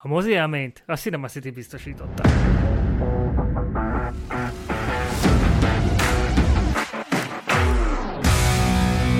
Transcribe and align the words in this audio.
A 0.00 0.08
mozi 0.08 0.30
élményt 0.30 0.82
a 0.86 0.96
Cinema 0.96 1.28
City 1.28 1.50
biztosította. 1.50 2.22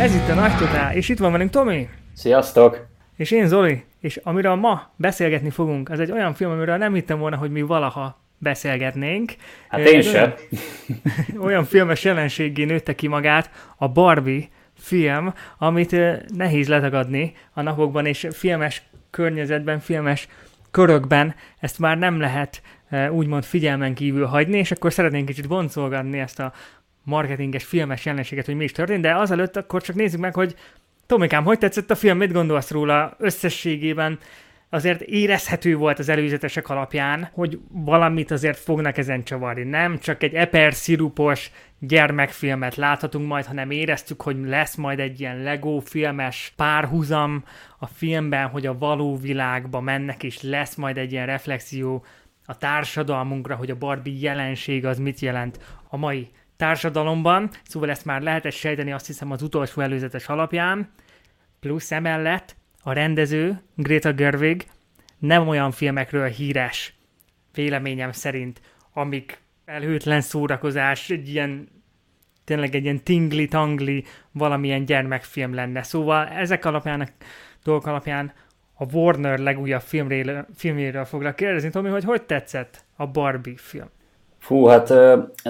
Ez 0.01 0.15
itt 0.15 0.29
a 0.29 0.35
Nagy 0.35 0.57
Totál, 0.57 0.95
és 0.95 1.09
itt 1.09 1.19
van 1.19 1.33
velünk 1.33 1.51
Tomi. 1.51 1.89
Sziasztok! 2.15 2.87
És 3.17 3.31
én 3.31 3.47
Zoli, 3.47 3.85
és 4.01 4.17
amiről 4.17 4.55
ma 4.55 4.91
beszélgetni 4.97 5.51
fogunk, 5.51 5.91
az 5.91 6.01
egy 6.01 6.11
olyan 6.11 6.35
film, 6.35 6.51
amiről 6.51 6.77
nem 6.77 6.95
hittem 6.95 7.19
volna, 7.19 7.37
hogy 7.37 7.51
mi 7.51 7.63
valaha 7.63 8.21
beszélgetnénk. 8.39 9.35
Hát 9.69 9.81
én 9.81 10.03
sem. 10.03 10.35
Olyan, 11.33 11.45
olyan 11.47 11.65
filmes 11.65 12.05
jelenségé 12.05 12.65
nőtte 12.65 12.95
ki 12.95 13.07
magát 13.07 13.51
a 13.77 13.89
Barbie 13.89 14.49
film, 14.75 15.35
amit 15.59 15.97
nehéz 16.37 16.69
letagadni 16.69 17.35
a 17.53 17.63
napokban, 17.63 18.07
és 18.07 18.27
filmes 18.31 18.83
környezetben, 19.11 19.81
filmes 19.81 20.29
körökben 20.79 21.35
ezt 21.59 21.79
már 21.79 21.99
nem 21.99 22.21
lehet 22.21 22.63
úgymond 23.11 23.45
figyelmen 23.45 23.95
kívül 23.95 24.27
hagyni, 24.27 24.59
és 24.59 24.71
akkor 24.71 24.93
szeretnénk 24.93 25.27
kicsit 25.27 25.49
boncolgatni 25.49 26.19
ezt 26.19 26.41
a 26.41 26.53
marketinges, 27.03 27.65
filmes 27.65 28.05
jelenséget, 28.05 28.47
hogy 28.47 28.57
mi 28.57 28.65
is 28.65 28.73
történt, 28.73 29.03
de 29.03 29.15
azelőtt 29.15 29.57
akkor 29.57 29.83
csak 29.83 29.97
nézzük 29.97 30.21
meg, 30.21 30.35
hogy 30.35 30.55
Tomikám, 31.07 31.45
hogy 31.45 31.59
tetszett 31.59 31.91
a 31.91 31.95
film, 31.95 32.17
mit 32.17 32.33
gondolsz 32.33 32.71
róla 32.71 33.15
összességében? 33.19 34.19
Azért 34.71 35.01
érezhető 35.01 35.77
volt 35.77 35.99
az 35.99 36.09
előzetesek 36.09 36.69
alapján, 36.69 37.29
hogy 37.33 37.59
valamit 37.69 38.31
azért 38.31 38.59
fognak 38.59 38.99
ezen 38.99 39.25
csavarni. 39.25 39.63
Nem 39.63 39.99
csak 39.99 40.23
egy 40.23 40.35
eper 40.35 40.75
szirupos 40.75 41.51
gyermekfilmet 41.79 42.75
láthatunk 42.77 43.27
majd, 43.27 43.45
hanem 43.45 43.71
éreztük, 43.71 44.23
hogy 44.23 44.37
lesz 44.45 44.75
majd 44.75 44.99
egy 44.99 45.21
ilyen 45.21 45.43
Lego 45.43 45.79
filmes 45.79 46.53
párhuzam 46.57 47.45
a 47.79 47.87
filmben, 47.87 48.49
hogy 48.49 48.67
a 48.67 48.79
való 48.79 49.17
világba 49.17 49.81
mennek, 49.81 50.23
és 50.23 50.43
lesz 50.43 50.75
majd 50.75 50.99
egy 50.99 51.13
ilyen 51.13 51.27
reflexió 51.27 52.05
a 52.45 52.57
társadalmunkra, 52.57 53.55
hogy 53.55 53.71
a 53.71 53.77
Barbie 53.77 54.19
jelenség 54.21 54.87
az 54.87 54.99
mit 54.99 55.21
jelent 55.21 55.59
a 55.89 55.97
mai 55.97 56.29
társadalomban, 56.57 57.51
szóval 57.63 57.91
ezt 57.91 58.05
már 58.05 58.23
lehetett 58.23 58.53
sejteni 58.53 58.93
azt 58.93 59.07
hiszem 59.07 59.31
az 59.31 59.43
utolsó 59.43 59.81
előzetes 59.81 60.27
alapján, 60.27 60.91
plusz 61.61 61.93
emellett 61.93 62.57
a 62.89 62.93
rendező, 62.93 63.61
Greta 63.75 64.13
Gerwig, 64.13 64.67
nem 65.19 65.49
olyan 65.49 65.71
filmekről 65.71 66.29
híres, 66.29 66.95
véleményem 67.55 68.13
szerint, 68.13 68.61
amik 68.93 69.39
elhőtlen 69.65 70.21
szórakozás, 70.21 71.11
egy 71.11 71.29
ilyen 71.29 71.69
tényleg 72.45 72.75
egy 72.75 72.83
ilyen 72.83 73.03
tingli-tangli 73.03 74.05
valamilyen 74.33 74.85
gyermekfilm 74.85 75.55
lenne. 75.55 75.83
Szóval 75.83 76.29
ezek 76.29 76.65
alapján, 76.65 77.01
a 77.01 77.07
dolgok 77.65 77.87
alapján 77.87 78.33
a 78.75 78.85
Warner 78.93 79.39
legújabb 79.39 79.83
filmréről, 79.83 80.47
filmjéről 80.55 81.05
foglak 81.05 81.37
kérdezni, 81.37 81.71
Tomi, 81.71 81.89
hogy 81.89 82.05
hogy 82.05 82.23
tetszett 82.23 82.85
a 82.97 83.07
Barbie 83.07 83.57
film? 83.57 83.89
Fú, 84.49 84.65
hát 84.65 84.89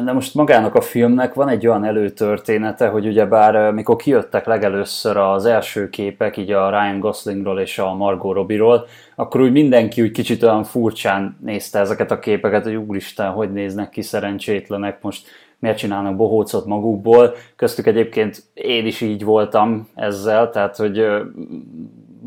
de 0.04 0.12
most 0.12 0.34
magának 0.34 0.74
a 0.74 0.80
filmnek 0.80 1.34
van 1.34 1.48
egy 1.48 1.66
olyan 1.66 1.84
előtörténete, 1.84 2.88
hogy 2.88 3.06
ugyebár 3.06 3.72
mikor 3.72 3.96
kijöttek 3.96 4.46
legelőször 4.46 5.16
az 5.16 5.44
első 5.44 5.88
képek, 5.88 6.36
így 6.36 6.50
a 6.50 6.70
Ryan 6.70 7.00
Goslingról 7.00 7.60
és 7.60 7.78
a 7.78 7.94
Margot 7.94 8.34
Robbie-ról, 8.34 8.86
akkor 9.16 9.40
úgy 9.40 9.52
mindenki 9.52 10.02
úgy 10.02 10.10
kicsit 10.10 10.42
olyan 10.42 10.64
furcsán 10.64 11.38
nézte 11.40 11.78
ezeket 11.78 12.10
a 12.10 12.18
képeket, 12.18 12.64
hogy 12.64 12.74
úristen, 12.74 13.30
hogy 13.30 13.52
néznek 13.52 13.88
ki 13.88 14.02
szerencsétlenek 14.02 15.02
most, 15.02 15.26
miért 15.58 15.78
csinálnak 15.78 16.16
bohócot 16.16 16.66
magukból. 16.66 17.34
Köztük 17.56 17.86
egyébként 17.86 18.42
én 18.54 18.86
is 18.86 19.00
így 19.00 19.24
voltam 19.24 19.88
ezzel, 19.94 20.50
tehát 20.50 20.76
hogy 20.76 21.06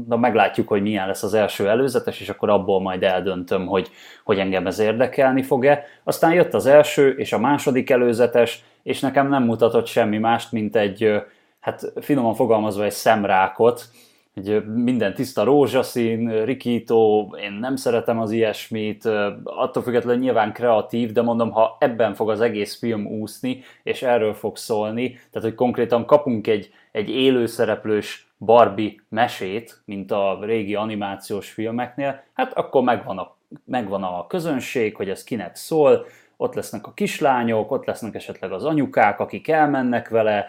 na 0.08 0.18
meglátjuk, 0.18 0.68
hogy 0.68 0.82
milyen 0.82 1.08
lesz 1.08 1.24
az 1.24 1.34
első 1.34 1.70
előzetes, 1.70 2.20
és 2.20 2.30
akkor 2.30 2.50
abból 2.50 2.82
majd 2.82 3.04
eldöntöm, 3.04 3.66
hogy, 3.66 3.90
hogy 4.24 4.40
engem 4.40 4.68
ez 4.68 4.80
érdekelni 4.80 5.42
fog-e. 5.44 5.84
Aztán 6.04 6.34
jött 6.34 6.54
az 6.54 6.66
első 6.66 7.10
és 7.10 7.34
a 7.34 7.40
második 7.40 7.90
előzetes, 7.90 8.64
és 8.84 9.00
nekem 9.00 9.30
nem 9.30 9.44
mutatott 9.44 9.86
semmi 9.86 10.18
mást, 10.18 10.52
mint 10.52 10.76
egy, 10.76 11.22
hát 11.60 11.94
finoman 12.00 12.34
fogalmazva 12.34 12.84
egy 12.84 12.92
szemrákot, 12.92 13.90
egy 14.34 14.66
minden 14.66 15.14
tiszta 15.14 15.44
rózsaszín, 15.44 16.44
rikító, 16.46 17.36
én 17.42 17.52
nem 17.52 17.76
szeretem 17.76 18.20
az 18.20 18.32
ilyesmit, 18.32 19.06
attól 19.44 19.84
függetlenül 19.84 20.22
nyilván 20.22 20.54
kreatív, 20.54 21.12
de 21.12 21.22
mondom, 21.22 21.52
ha 21.52 21.78
ebben 21.80 22.14
fog 22.14 22.30
az 22.30 22.42
egész 22.42 22.78
film 22.78 23.06
úszni, 23.06 23.64
és 23.84 24.02
erről 24.02 24.34
fog 24.34 24.58
szólni, 24.58 25.10
tehát 25.10 25.48
hogy 25.48 25.56
konkrétan 25.56 26.06
kapunk 26.06 26.48
egy, 26.48 26.70
egy 26.92 27.10
élőszereplős 27.10 28.31
Barbie 28.46 28.96
mesét, 29.10 29.82
mint 29.86 30.12
a 30.12 30.40
régi 30.42 30.76
animációs 30.76 31.52
filmeknél, 31.52 32.24
hát 32.34 32.54
akkor 32.54 32.84
megvan 32.84 33.18
a, 33.18 33.36
megvan 33.66 34.04
a 34.04 34.28
közönség, 34.28 34.96
hogy 34.96 35.10
ez 35.10 35.24
kinek 35.24 35.56
szól, 35.56 36.06
ott 36.38 36.54
lesznek 36.54 36.88
a 36.88 36.94
kislányok, 36.94 37.72
ott 37.72 37.86
lesznek 37.86 38.16
esetleg 38.16 38.52
az 38.52 38.66
anyukák, 38.66 39.20
akik 39.20 39.48
elmennek 39.48 40.10
vele, 40.10 40.48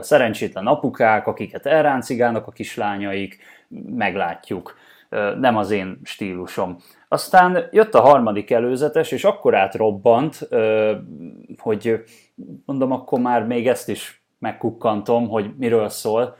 szerencsétlen 0.00 0.66
apukák, 0.66 1.26
akiket 1.26 1.66
elráncigálnak 1.66 2.46
a 2.46 2.50
kislányaik, 2.50 3.38
meglátjuk. 3.86 4.74
Nem 5.38 5.56
az 5.56 5.70
én 5.70 6.00
stílusom. 6.04 6.76
Aztán 7.08 7.68
jött 7.70 7.94
a 7.94 8.00
harmadik 8.00 8.50
előzetes, 8.50 9.12
és 9.12 9.24
akkor 9.24 9.54
átrobbant, 9.54 10.48
hogy 11.58 12.04
mondom, 12.64 12.92
akkor 12.92 13.20
már 13.20 13.46
még 13.46 13.68
ezt 13.68 13.88
is 13.88 14.22
megkukkantom, 14.38 15.28
hogy 15.28 15.50
miről 15.58 15.88
szól, 15.88 16.36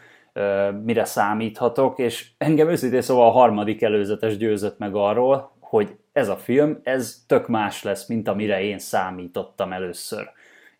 mire 0.85 1.05
számíthatok, 1.05 1.99
és 1.99 2.31
engem 2.39 2.69
őszintén 2.69 3.01
szóval 3.01 3.27
a 3.27 3.33
harmadik 3.33 3.83
előzetes 3.83 4.37
győzött 4.37 4.79
meg 4.79 4.95
arról, 4.95 5.53
hogy 5.61 5.97
ez 6.13 6.29
a 6.29 6.37
film, 6.37 6.81
ez 6.83 7.25
tök 7.27 7.49
más 7.49 7.83
lesz, 7.83 8.09
mint 8.09 8.29
amire 8.29 8.63
én 8.63 8.79
számítottam 8.79 9.73
először. 9.73 10.31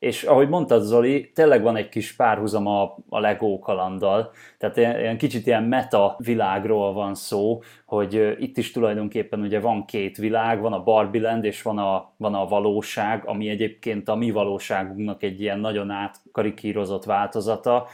És 0.01 0.23
ahogy 0.23 0.49
mondtad 0.49 0.83
Zoli, 0.83 1.31
tényleg 1.35 1.63
van 1.63 1.77
egy 1.77 1.89
kis 1.89 2.17
párhuzam 2.17 2.67
a, 2.67 2.97
a 3.09 3.19
Lego 3.19 3.59
kalanddal, 3.59 4.33
tehát 4.59 4.77
ilyen 4.77 5.19
kicsit 5.19 5.47
ilyen 5.47 5.63
meta 5.63 6.17
világról 6.19 6.93
van 6.93 7.15
szó, 7.15 7.63
hogy 7.87 8.37
itt 8.39 8.57
is 8.57 8.71
tulajdonképpen 8.71 9.41
ugye 9.41 9.61
van 9.61 9.85
két 9.85 10.17
világ, 10.17 10.61
van 10.61 10.73
a 10.73 10.83
Barbie 10.83 11.23
Land 11.23 11.45
és 11.45 11.63
van 11.63 11.79
a, 11.79 12.13
van 12.17 12.35
a 12.35 12.47
valóság, 12.47 13.23
ami 13.27 13.49
egyébként 13.49 14.09
a 14.09 14.15
mi 14.15 14.31
valóságunknak 14.31 15.23
egy 15.23 15.41
ilyen 15.41 15.59
nagyon 15.59 15.91
átkarikírozott 15.91 17.05
változata, 17.05 17.87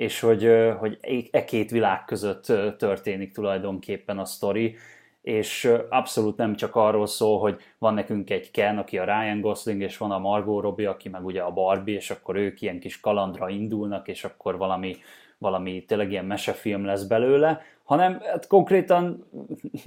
és 0.00 0.20
hogy, 0.20 0.50
hogy 0.78 0.98
e 1.30 1.44
két 1.44 1.70
világ 1.70 2.04
között 2.04 2.44
történik 2.78 3.32
tulajdonképpen 3.32 4.18
a 4.18 4.24
sztori, 4.24 4.76
és 5.22 5.72
abszolút 5.88 6.36
nem 6.36 6.56
csak 6.56 6.76
arról 6.76 7.06
szól, 7.06 7.38
hogy 7.38 7.60
van 7.78 7.94
nekünk 7.94 8.30
egy 8.30 8.50
Ken, 8.50 8.78
aki 8.78 8.98
a 8.98 9.04
Ryan 9.04 9.40
Gosling, 9.40 9.82
és 9.82 9.96
van 9.96 10.10
a 10.10 10.18
Margot 10.18 10.62
Robbie, 10.62 10.88
aki 10.88 11.08
meg 11.08 11.24
ugye 11.24 11.40
a 11.42 11.52
Barbie, 11.52 11.96
és 11.96 12.10
akkor 12.10 12.36
ők 12.36 12.60
ilyen 12.60 12.78
kis 12.78 13.00
kalandra 13.00 13.48
indulnak, 13.48 14.08
és 14.08 14.24
akkor 14.24 14.56
valami, 14.56 14.96
valami 15.40 15.84
tényleg 15.84 16.10
ilyen 16.10 16.24
mesefilm 16.24 16.84
lesz 16.84 17.02
belőle, 17.02 17.60
hanem 17.84 18.20
hát 18.24 18.46
konkrétan 18.46 19.26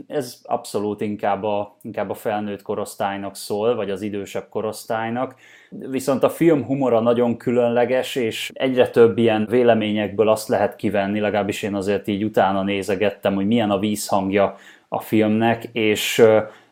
ez 0.08 0.42
abszolút 0.44 1.02
inkább 1.02 1.44
a, 1.44 1.78
inkább 1.82 2.10
a 2.10 2.14
felnőtt 2.14 2.62
korosztálynak 2.62 3.36
szól, 3.36 3.76
vagy 3.76 3.90
az 3.90 4.02
idősebb 4.02 4.50
korosztálynak. 4.50 5.36
Viszont 5.70 6.24
a 6.24 6.30
film 6.30 6.64
humora 6.64 7.00
nagyon 7.00 7.38
különleges, 7.38 8.16
és 8.16 8.52
egyre 8.54 8.90
több 8.90 9.18
ilyen 9.18 9.48
véleményekből 9.50 10.30
azt 10.30 10.48
lehet 10.48 10.76
kivenni, 10.76 11.20
legalábbis 11.20 11.64
én 11.64 11.76
azért 11.76 12.08
így 12.08 12.24
utána 12.24 12.64
nézegettem, 12.64 13.36
hogy 13.36 13.48
milyen 13.48 13.72
a 13.72 13.80
vízhangja 13.80 14.56
a 14.88 15.00
filmnek, 15.00 15.64
és 15.72 16.24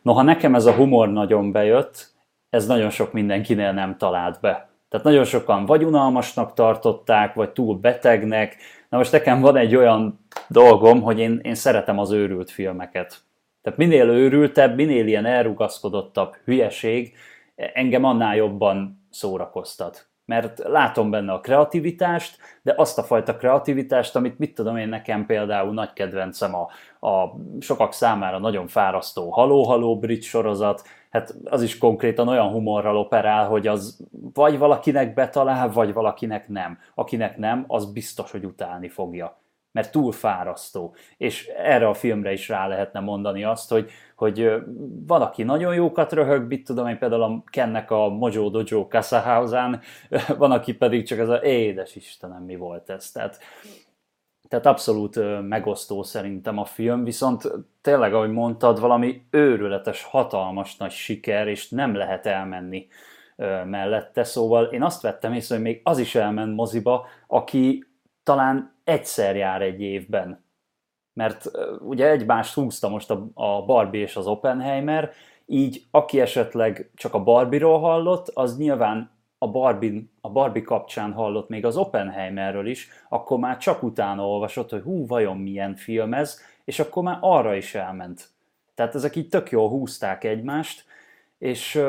noha 0.02 0.22
nekem 0.22 0.54
ez 0.54 0.66
a 0.66 0.72
humor 0.72 1.12
nagyon 1.12 1.52
bejött, 1.52 2.10
ez 2.50 2.66
nagyon 2.66 2.90
sok 2.90 3.12
mindenkinél 3.12 3.72
nem 3.72 3.96
talált 3.96 4.40
be. 4.40 4.71
Tehát 4.92 5.06
nagyon 5.06 5.24
sokan 5.24 5.66
vagy 5.66 5.84
unalmasnak 5.84 6.54
tartották, 6.54 7.34
vagy 7.34 7.50
túl 7.50 7.76
betegnek. 7.76 8.56
Na 8.88 8.96
most 8.96 9.12
nekem 9.12 9.40
van 9.40 9.56
egy 9.56 9.76
olyan 9.76 10.26
dolgom, 10.48 11.02
hogy 11.02 11.18
én, 11.18 11.40
én 11.42 11.54
szeretem 11.54 11.98
az 11.98 12.10
őrült 12.10 12.50
filmeket. 12.50 13.20
Tehát 13.62 13.78
minél 13.78 14.08
őrültebb, 14.08 14.74
minél 14.74 15.06
ilyen 15.06 15.24
elrugaszkodottabb 15.24 16.36
hülyeség, 16.44 17.14
engem 17.54 18.04
annál 18.04 18.36
jobban 18.36 19.06
szórakoztat 19.10 20.11
mert 20.24 20.58
látom 20.58 21.10
benne 21.10 21.32
a 21.32 21.40
kreativitást, 21.40 22.36
de 22.62 22.74
azt 22.76 22.98
a 22.98 23.02
fajta 23.02 23.36
kreativitást, 23.36 24.16
amit 24.16 24.38
mit 24.38 24.54
tudom 24.54 24.76
én, 24.76 24.88
nekem 24.88 25.26
például 25.26 25.72
nagy 25.72 25.92
kedvencem 25.92 26.54
a, 26.54 26.68
a 27.08 27.38
sokak 27.60 27.92
számára 27.92 28.38
nagyon 28.38 28.66
fárasztó 28.66 29.30
haló-haló 29.30 29.98
brit 29.98 30.22
sorozat, 30.22 30.82
hát 31.10 31.34
az 31.44 31.62
is 31.62 31.78
konkrétan 31.78 32.28
olyan 32.28 32.48
humorral 32.48 32.96
operál, 32.96 33.48
hogy 33.48 33.66
az 33.66 33.98
vagy 34.32 34.58
valakinek 34.58 35.14
betalál, 35.14 35.70
vagy 35.70 35.92
valakinek 35.92 36.48
nem. 36.48 36.78
Akinek 36.94 37.36
nem, 37.36 37.64
az 37.66 37.92
biztos, 37.92 38.30
hogy 38.30 38.44
utálni 38.44 38.88
fogja 38.88 39.41
mert 39.72 39.92
túl 39.92 40.12
fárasztó. 40.12 40.94
És 41.16 41.46
erre 41.46 41.88
a 41.88 41.94
filmre 41.94 42.32
is 42.32 42.48
rá 42.48 42.66
lehetne 42.66 43.00
mondani 43.00 43.44
azt, 43.44 43.70
hogy, 43.70 43.90
hogy 44.16 44.52
van, 45.06 45.22
aki 45.22 45.42
nagyon 45.42 45.74
jókat 45.74 46.12
röhög, 46.12 46.46
mit 46.46 46.64
tudom 46.64 46.86
én 46.86 46.98
például 46.98 47.22
a 47.22 47.42
Kennek 47.50 47.90
a 47.90 48.08
Mojo 48.08 48.50
Dojo 48.50 48.86
Casa 48.86 49.46
van, 50.36 50.50
aki 50.50 50.74
pedig 50.74 51.06
csak 51.06 51.18
ez 51.18 51.28
a 51.28 51.42
édes 51.42 51.96
Istenem, 51.96 52.42
mi 52.42 52.56
volt 52.56 52.90
ez. 52.90 53.10
Tehát, 53.10 53.38
tehát 54.48 54.66
abszolút 54.66 55.42
megosztó 55.48 56.02
szerintem 56.02 56.58
a 56.58 56.64
film, 56.64 57.04
viszont 57.04 57.52
tényleg, 57.80 58.14
ahogy 58.14 58.30
mondtad, 58.30 58.80
valami 58.80 59.26
őrületes, 59.30 60.02
hatalmas 60.02 60.76
nagy 60.76 60.90
siker, 60.90 61.48
és 61.48 61.68
nem 61.68 61.94
lehet 61.94 62.26
elmenni 62.26 62.86
mellette, 63.64 64.24
szóval 64.24 64.64
én 64.64 64.82
azt 64.82 65.02
vettem 65.02 65.32
észre, 65.32 65.54
hogy 65.54 65.64
még 65.64 65.80
az 65.84 65.98
is 65.98 66.14
elment 66.14 66.54
moziba, 66.54 67.06
aki 67.26 67.84
talán 68.22 68.71
egyszer 68.84 69.36
jár 69.36 69.62
egy 69.62 69.80
évben. 69.80 70.44
Mert 71.12 71.50
ugye 71.80 72.10
egymást 72.10 72.54
húzta 72.54 72.88
most 72.88 73.10
a, 73.10 73.28
a 73.34 73.64
Barbie 73.64 74.00
és 74.00 74.16
az 74.16 74.26
Oppenheimer, 74.26 75.10
így 75.46 75.86
aki 75.90 76.20
esetleg 76.20 76.90
csak 76.94 77.14
a 77.14 77.22
Barbie-ról 77.22 77.80
hallott, 77.80 78.28
az 78.28 78.56
nyilván 78.56 79.10
a 79.38 79.50
Barbie, 79.50 80.02
a 80.20 80.30
Barbie 80.30 80.62
kapcsán 80.62 81.12
hallott 81.12 81.48
még 81.48 81.64
az 81.64 81.76
Oppenheimerről 81.76 82.66
is, 82.66 82.88
akkor 83.08 83.38
már 83.38 83.56
csak 83.56 83.82
utána 83.82 84.28
olvasott, 84.28 84.70
hogy 84.70 84.82
hú, 84.82 85.06
vajon 85.06 85.36
milyen 85.36 85.74
film 85.74 86.14
ez, 86.14 86.40
és 86.64 86.80
akkor 86.80 87.02
már 87.02 87.18
arra 87.20 87.54
is 87.54 87.74
elment. 87.74 88.28
Tehát 88.74 88.94
ezek 88.94 89.16
így 89.16 89.28
tök 89.28 89.50
jól 89.50 89.68
húzták 89.68 90.24
egymást, 90.24 90.84
és 91.42 91.80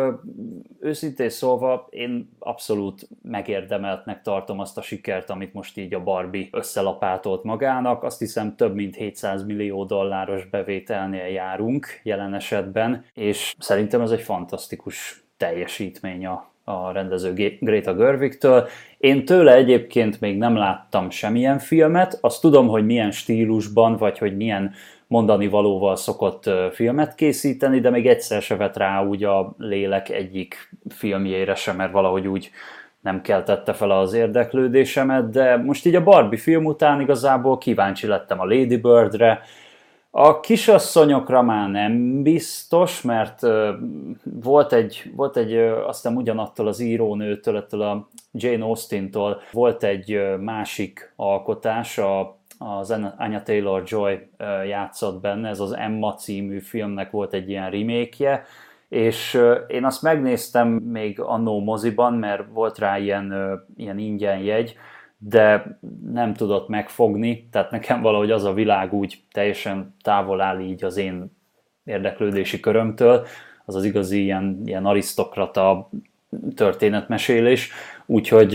őszintén 0.80 1.30
szólva 1.30 1.88
én 1.90 2.30
abszolút 2.40 3.08
megérdemeltnek 3.22 4.22
tartom 4.22 4.60
azt 4.60 4.78
a 4.78 4.82
sikert, 4.82 5.30
amit 5.30 5.54
most 5.54 5.78
így 5.78 5.94
a 5.94 6.04
Barbie 6.04 6.48
összelapátolt 6.52 7.44
magának. 7.44 8.04
Azt 8.04 8.20
hiszem 8.20 8.56
több 8.56 8.76
mint 8.76 8.96
700 8.96 9.46
millió 9.46 9.86
dolláros 9.86 10.46
bevételnél 10.46 11.26
járunk 11.26 11.88
jelen 12.04 12.34
esetben, 12.34 13.06
és 13.14 13.56
szerintem 13.60 14.02
ez 14.02 14.12
egy 14.12 14.22
fantasztikus 14.22 15.24
teljesítmény 15.38 16.26
a, 16.26 16.52
a 16.64 16.92
rendező 16.92 17.58
Greta 17.60 17.96
Gerwig-től. 17.96 18.68
Én 18.98 19.26
tőle 19.26 19.54
egyébként 19.54 20.20
még 20.22 20.38
nem 20.38 20.56
láttam 20.56 21.10
semmilyen 21.10 21.60
filmet, 21.60 22.18
azt 22.22 22.42
tudom, 22.42 22.68
hogy 22.68 22.86
milyen 22.86 23.12
stílusban, 23.12 23.98
vagy 23.98 24.18
hogy 24.18 24.36
milyen 24.36 24.74
mondani 25.14 25.48
valóval 25.48 25.96
szokott 25.96 26.50
filmet 26.72 27.16
készíteni, 27.16 27.80
de 27.80 27.90
még 27.90 28.08
egyszer 28.08 28.42
se 28.42 28.56
vett 28.56 28.78
rá 28.78 29.06
úgy 29.06 29.24
a 29.24 29.54
lélek 29.58 30.10
egyik 30.10 30.70
filmjére 30.90 31.56
sem, 31.56 31.76
mert 31.76 31.92
valahogy 31.92 32.28
úgy 32.28 32.52
nem 33.02 33.22
keltette 33.22 33.74
fel 33.74 33.92
az 33.92 34.14
érdeklődésemet, 34.14 35.30
de 35.30 35.58
most 35.58 35.86
így 35.86 35.96
a 35.96 36.04
Barbie 36.04 36.40
film 36.40 36.66
után 36.66 37.02
igazából 37.02 37.58
kíváncsi 37.58 38.08
lettem 38.08 38.40
a 38.40 38.46
Lady 38.46 38.78
Birdre, 38.78 39.42
a 40.16 40.40
kisasszonyokra 40.40 41.42
már 41.42 41.70
nem 41.70 42.24
biztos, 42.24 43.02
mert 43.02 43.40
volt 44.44 44.74
egy, 44.74 45.12
volt 45.16 45.38
egy 45.38 45.54
aztán 45.88 46.16
ugyanattól 46.16 46.68
az 46.68 46.80
írónőtől, 46.80 47.58
ettől 47.58 47.82
a 47.82 48.08
Jane 48.32 48.64
Austen-tól 48.64 49.42
volt 49.52 49.84
egy 49.84 50.20
másik 50.40 51.14
alkotás, 51.16 51.98
a 51.98 52.38
az 52.64 52.92
Anya 53.18 53.44
Taylor-Joy 53.44 54.30
játszott 54.68 55.22
benne, 55.22 55.50
ez 55.50 55.60
az 55.60 55.72
Emma 55.72 56.14
című 56.14 56.60
filmnek 56.60 57.12
volt 57.12 57.34
egy 57.34 57.50
ilyen 57.50 57.70
remake 57.70 58.46
és 58.94 59.40
én 59.68 59.86
azt 59.86 60.02
megnéztem 60.02 60.68
még 60.68 61.20
annó 61.20 61.60
moziban, 61.64 62.14
mert 62.14 62.44
volt 62.52 62.78
rá 62.78 62.98
ilyen, 62.98 63.60
ilyen 63.78 63.98
ingyen 63.98 64.38
jegy, 64.38 64.76
de 65.18 65.78
nem 66.12 66.34
tudott 66.34 66.68
megfogni, 66.68 67.48
tehát 67.52 67.72
nekem 67.72 68.02
valahogy 68.02 68.32
az 68.32 68.44
a 68.44 68.54
világ 68.54 68.94
úgy 68.94 69.24
teljesen 69.32 69.96
távol 70.02 70.42
áll 70.42 70.60
így 70.60 70.84
az 70.84 70.98
én 70.98 71.38
érdeklődési 71.84 72.60
körömtől, 72.60 73.26
az 73.66 73.76
az 73.76 73.84
igazi 73.84 74.22
ilyen, 74.22 74.62
ilyen 74.66 74.86
arisztokrata 74.86 75.90
történetmesélés, 76.56 77.72
úgyhogy 78.06 78.54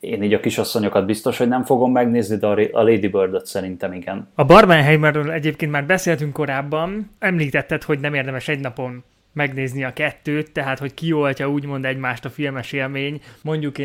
én 0.00 0.22
így 0.22 0.32
a 0.32 0.40
kisasszonyokat 0.40 1.06
biztos, 1.06 1.38
hogy 1.38 1.48
nem 1.48 1.64
fogom 1.64 1.92
megnézni, 1.92 2.36
de 2.36 2.46
a 2.46 2.82
Lady 2.82 3.08
Bird-ot 3.08 3.46
szerintem 3.46 3.92
igen. 3.92 4.28
A 4.34 4.44
Barbenheimerről 4.44 5.30
egyébként 5.30 5.70
már 5.70 5.86
beszéltünk 5.86 6.32
korábban, 6.32 7.10
említetted, 7.18 7.82
hogy 7.82 8.00
nem 8.00 8.14
érdemes 8.14 8.48
egy 8.48 8.60
napon 8.60 9.04
megnézni 9.32 9.84
a 9.84 9.92
kettőt, 9.92 10.50
tehát 10.50 10.78
hogy 10.78 10.94
kioltja 10.94 11.50
úgymond 11.50 11.84
egymást 11.84 12.24
a 12.24 12.30
filmes 12.30 12.72
élmény, 12.72 13.20
mondjuk 13.42 13.78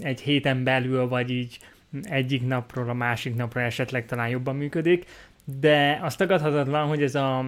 egy 0.00 0.20
héten 0.20 0.64
belül, 0.64 1.08
vagy 1.08 1.30
így 1.30 1.58
egyik 2.02 2.46
napról 2.46 2.88
a 2.88 2.94
másik 2.94 3.36
napra 3.36 3.60
esetleg 3.60 4.06
talán 4.06 4.28
jobban 4.28 4.56
működik, 4.56 5.04
de 5.60 6.00
az 6.02 6.16
tagadhatatlan, 6.16 6.86
hogy 6.86 7.02
ez 7.02 7.14
a 7.14 7.44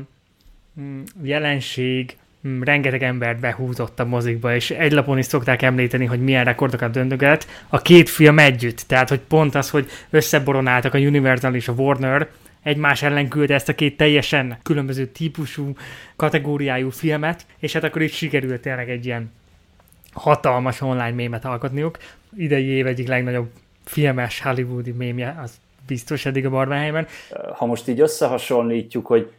mm, 0.80 1.02
jelenség 1.22 2.16
Mm, 2.16 2.27
rengeteg 2.60 3.02
embert 3.02 3.40
behúzott 3.40 4.00
a 4.00 4.04
mozikba, 4.04 4.54
és 4.54 4.70
egy 4.70 4.92
lapon 4.92 5.18
is 5.18 5.24
szokták 5.24 5.62
említeni, 5.62 6.04
hogy 6.04 6.20
milyen 6.20 6.44
rekordokat 6.44 6.90
döntöget 6.90 7.46
a 7.68 7.82
két 7.82 8.08
film 8.08 8.38
együtt. 8.38 8.80
Tehát, 8.80 9.08
hogy 9.08 9.20
pont 9.20 9.54
az, 9.54 9.70
hogy 9.70 9.88
összeboronáltak 10.10 10.94
a 10.94 10.98
Universal 10.98 11.54
és 11.54 11.68
a 11.68 11.72
Warner, 11.72 12.28
egymás 12.62 13.02
ellen 13.02 13.28
küldte 13.28 13.54
ezt 13.54 13.68
a 13.68 13.74
két 13.74 13.96
teljesen 13.96 14.58
különböző 14.62 15.06
típusú, 15.06 15.72
kategóriájú 16.16 16.90
filmet, 16.90 17.46
és 17.58 17.72
hát 17.72 17.84
akkor 17.84 18.02
itt 18.02 18.12
sikerült 18.12 18.60
tényleg 18.60 18.90
egy 18.90 19.06
ilyen 19.06 19.32
hatalmas 20.12 20.80
online 20.80 21.10
mémet 21.10 21.44
alkotniuk. 21.44 21.98
Idei 22.36 22.66
év 22.66 22.86
egyik 22.86 23.08
legnagyobb 23.08 23.50
filmes 23.84 24.40
hollywoodi 24.40 24.90
mémje, 24.90 25.38
az 25.42 25.60
biztos 25.86 26.26
eddig 26.26 26.46
a 26.46 26.50
Barbenheimen. 26.50 27.06
Ha 27.56 27.66
most 27.66 27.88
így 27.88 28.00
összehasonlítjuk, 28.00 29.06
hogy 29.06 29.32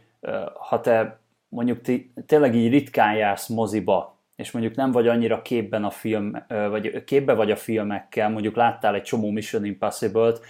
ha 0.68 0.80
te 0.80 1.19
mondjuk 1.50 1.80
ti 1.80 2.12
tényleg 2.26 2.54
így 2.54 2.70
ritkán 2.70 3.14
jársz 3.14 3.48
moziba, 3.48 4.18
és 4.36 4.50
mondjuk 4.50 4.74
nem 4.74 4.92
vagy 4.92 5.08
annyira 5.08 5.42
képben 5.42 5.84
a 5.84 5.90
film, 5.90 6.44
vagy 6.48 7.04
képbe 7.04 7.34
vagy 7.34 7.50
a 7.50 7.56
filmekkel, 7.56 8.30
mondjuk 8.30 8.56
láttál 8.56 8.94
egy 8.94 9.02
csomó 9.02 9.30
Mission 9.30 9.64
Impossible-t, 9.64 10.40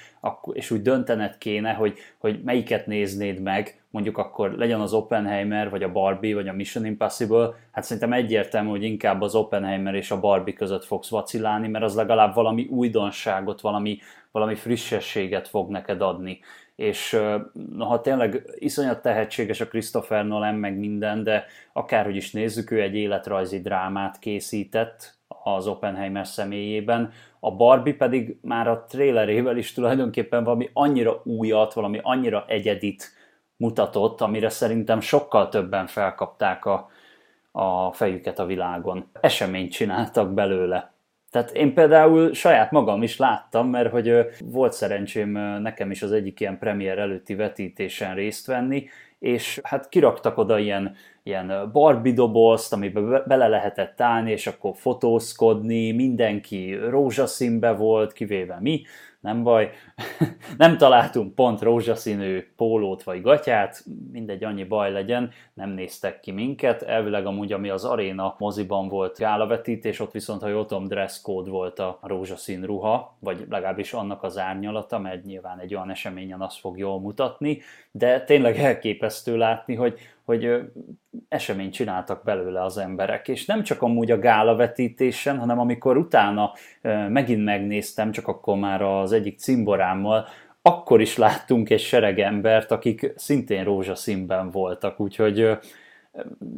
és 0.53 0.71
úgy 0.71 0.83
döntened 0.83 1.39
kéne, 1.39 1.73
hogy, 1.73 1.99
hogy 2.19 2.41
melyiket 2.45 2.87
néznéd 2.87 3.41
meg, 3.41 3.83
mondjuk 3.91 4.19
akkor 4.19 4.53
legyen 4.53 4.81
az 4.81 4.93
Oppenheimer, 4.93 5.71
vagy 5.71 5.83
a 5.83 5.93
Barbie, 5.93 6.35
vagy 6.35 6.49
a 6.49 6.53
Mission 6.53 6.85
Impossible, 6.85 7.55
hát 7.71 7.85
szerintem 7.85 8.13
egyértelmű, 8.13 8.69
hogy 8.69 8.83
inkább 8.83 9.21
az 9.21 9.35
Oppenheimer 9.35 9.95
és 9.95 10.11
a 10.11 10.21
Barbie 10.21 10.55
között 10.55 10.85
fogsz 10.85 11.09
vacilálni, 11.09 11.69
mert 11.69 11.85
az 11.85 11.95
legalább 11.95 12.35
valami 12.35 12.67
újdonságot, 12.71 13.61
valami, 13.61 13.99
valami 14.31 14.55
frissességet 14.55 15.49
fog 15.49 15.71
neked 15.71 16.01
adni 16.01 16.41
és 16.81 17.21
ha 17.79 18.01
tényleg 18.01 18.43
iszonyat 18.55 19.03
tehetséges 19.03 19.61
a 19.61 19.69
Christopher 19.69 20.27
Nolan, 20.27 20.55
meg 20.55 20.79
minden, 20.79 21.23
de 21.23 21.45
akárhogy 21.73 22.17
is 22.17 22.33
nézzük, 22.33 22.71
ő 22.71 22.81
egy 22.81 22.95
életrajzi 22.95 23.61
drámát 23.61 24.19
készített 24.19 25.15
az 25.29 25.67
Oppenheimer 25.67 26.27
személyében, 26.27 27.13
a 27.41 27.57
Barbie 27.57 27.97
pedig 27.97 28.37
már 28.43 28.69
a 28.69 28.85
trailerével 28.89 29.57
is 29.57 29.73
tulajdonképpen 29.73 30.45
valami 30.45 30.71
annyira 30.73 31.21
újat, 31.25 31.73
valami 31.73 32.01
annyira 32.03 32.45
egyedit 32.49 33.13
mutatott, 33.57 34.21
amire 34.21 34.49
szerintem 34.49 35.01
sokkal 35.01 35.49
többen 35.49 35.87
felkapták 35.87 36.65
a, 36.65 36.91
a 37.53 37.93
fejüket 37.93 38.39
a 38.39 38.47
világon. 38.47 39.11
Eseményt 39.21 39.73
csináltak 39.73 40.33
belőle. 40.35 40.93
Tehát 41.31 41.51
én 41.51 41.75
például 41.75 42.35
saját 42.35 42.71
magam 42.71 43.03
is 43.03 43.17
láttam, 43.17 43.69
mert 43.69 43.91
hogy 43.91 44.27
volt 44.45 44.73
szerencsém 44.73 45.31
nekem 45.63 45.91
is 45.91 46.03
az 46.03 46.13
egyik 46.13 46.41
ilyen 46.41 46.59
premier 46.59 46.99
előtti 46.99 47.35
vetítésen 47.35 48.15
részt 48.15 48.47
venni, 48.47 48.89
és 49.19 49.61
hát 49.63 49.89
kiraktak 49.89 50.39
oda 50.39 50.59
ilyen, 50.59 50.95
ilyen 51.23 51.71
Barbie 51.73 52.13
dobozt, 52.13 52.73
amiben 52.73 53.23
bele 53.27 53.49
lehetett 53.49 54.01
állni, 54.01 54.31
és 54.31 54.47
akkor 54.47 54.73
fotózkodni, 54.77 55.93
mindenki 55.93 56.75
rózsaszínbe 56.75 57.73
volt, 57.73 58.13
kivéve 58.13 58.59
mi, 58.61 58.83
nem 59.21 59.43
baj. 59.43 59.71
nem 60.59 60.77
találtunk 60.77 61.35
pont 61.35 61.61
rózsaszínű 61.61 62.53
pólót 62.57 63.03
vagy 63.03 63.23
gatyát, 63.23 63.85
mindegy, 64.13 64.45
annyi 64.45 64.65
baj 64.65 64.93
legyen, 64.93 65.31
nem 65.55 65.71
néztek 65.71 66.21
ki 66.21 66.31
minket. 66.31 66.83
Elvileg 66.83 67.27
amúgy, 67.27 67.53
ami 67.53 67.69
az 67.69 67.85
aréna 67.85 68.35
moziban 68.39 68.89
volt 68.89 69.19
gálavetítés, 69.19 70.01
ott 70.01 70.13
viszont, 70.13 70.43
ha 70.43 70.49
jól 70.49 70.67
tudom, 70.67 70.89
dress 70.89 71.21
code 71.21 71.51
volt 71.51 71.79
a 71.79 71.99
rózsaszín 72.03 72.65
ruha, 72.65 73.17
vagy 73.19 73.47
legalábbis 73.49 73.93
annak 73.93 74.23
az 74.23 74.39
árnyalata, 74.39 74.99
mert 74.99 75.25
nyilván 75.25 75.59
egy 75.59 75.75
olyan 75.75 75.91
eseményen 75.91 76.41
azt 76.41 76.59
fog 76.59 76.79
jól 76.79 77.01
mutatni, 77.01 77.61
de 77.91 78.21
tényleg 78.21 78.59
elképesztő 78.59 79.37
látni, 79.37 79.75
hogy, 79.75 79.99
hogy 80.31 80.61
eseményt 81.29 81.73
csináltak 81.73 82.25
belőle 82.25 82.63
az 82.63 82.79
emberek, 82.79 83.29
és 83.29 83.47
nem 83.47 83.63
csak 83.63 83.83
amúgy 83.83 84.11
a 84.11 84.19
gála 84.19 84.57
vetítésen, 84.57 85.39
hanem 85.39 85.59
amikor 85.59 85.97
utána 85.97 86.53
megint 87.09 87.45
megnéztem, 87.45 88.11
csak 88.11 88.29
akkor 88.29 88.57
már 88.57 88.83
az 88.83 89.13
egyik 89.13 89.39
cimborámmal, 89.39 90.27
akkor 90.63 91.01
is 91.01 91.17
láttunk 91.17 91.71
egy 91.71 91.81
sereg 91.81 92.19
embert, 92.19 92.71
akik 92.71 93.13
szintén 93.17 93.65
rózsaszínben 93.65 94.51
voltak, 94.51 95.01
úgyhogy 95.01 95.59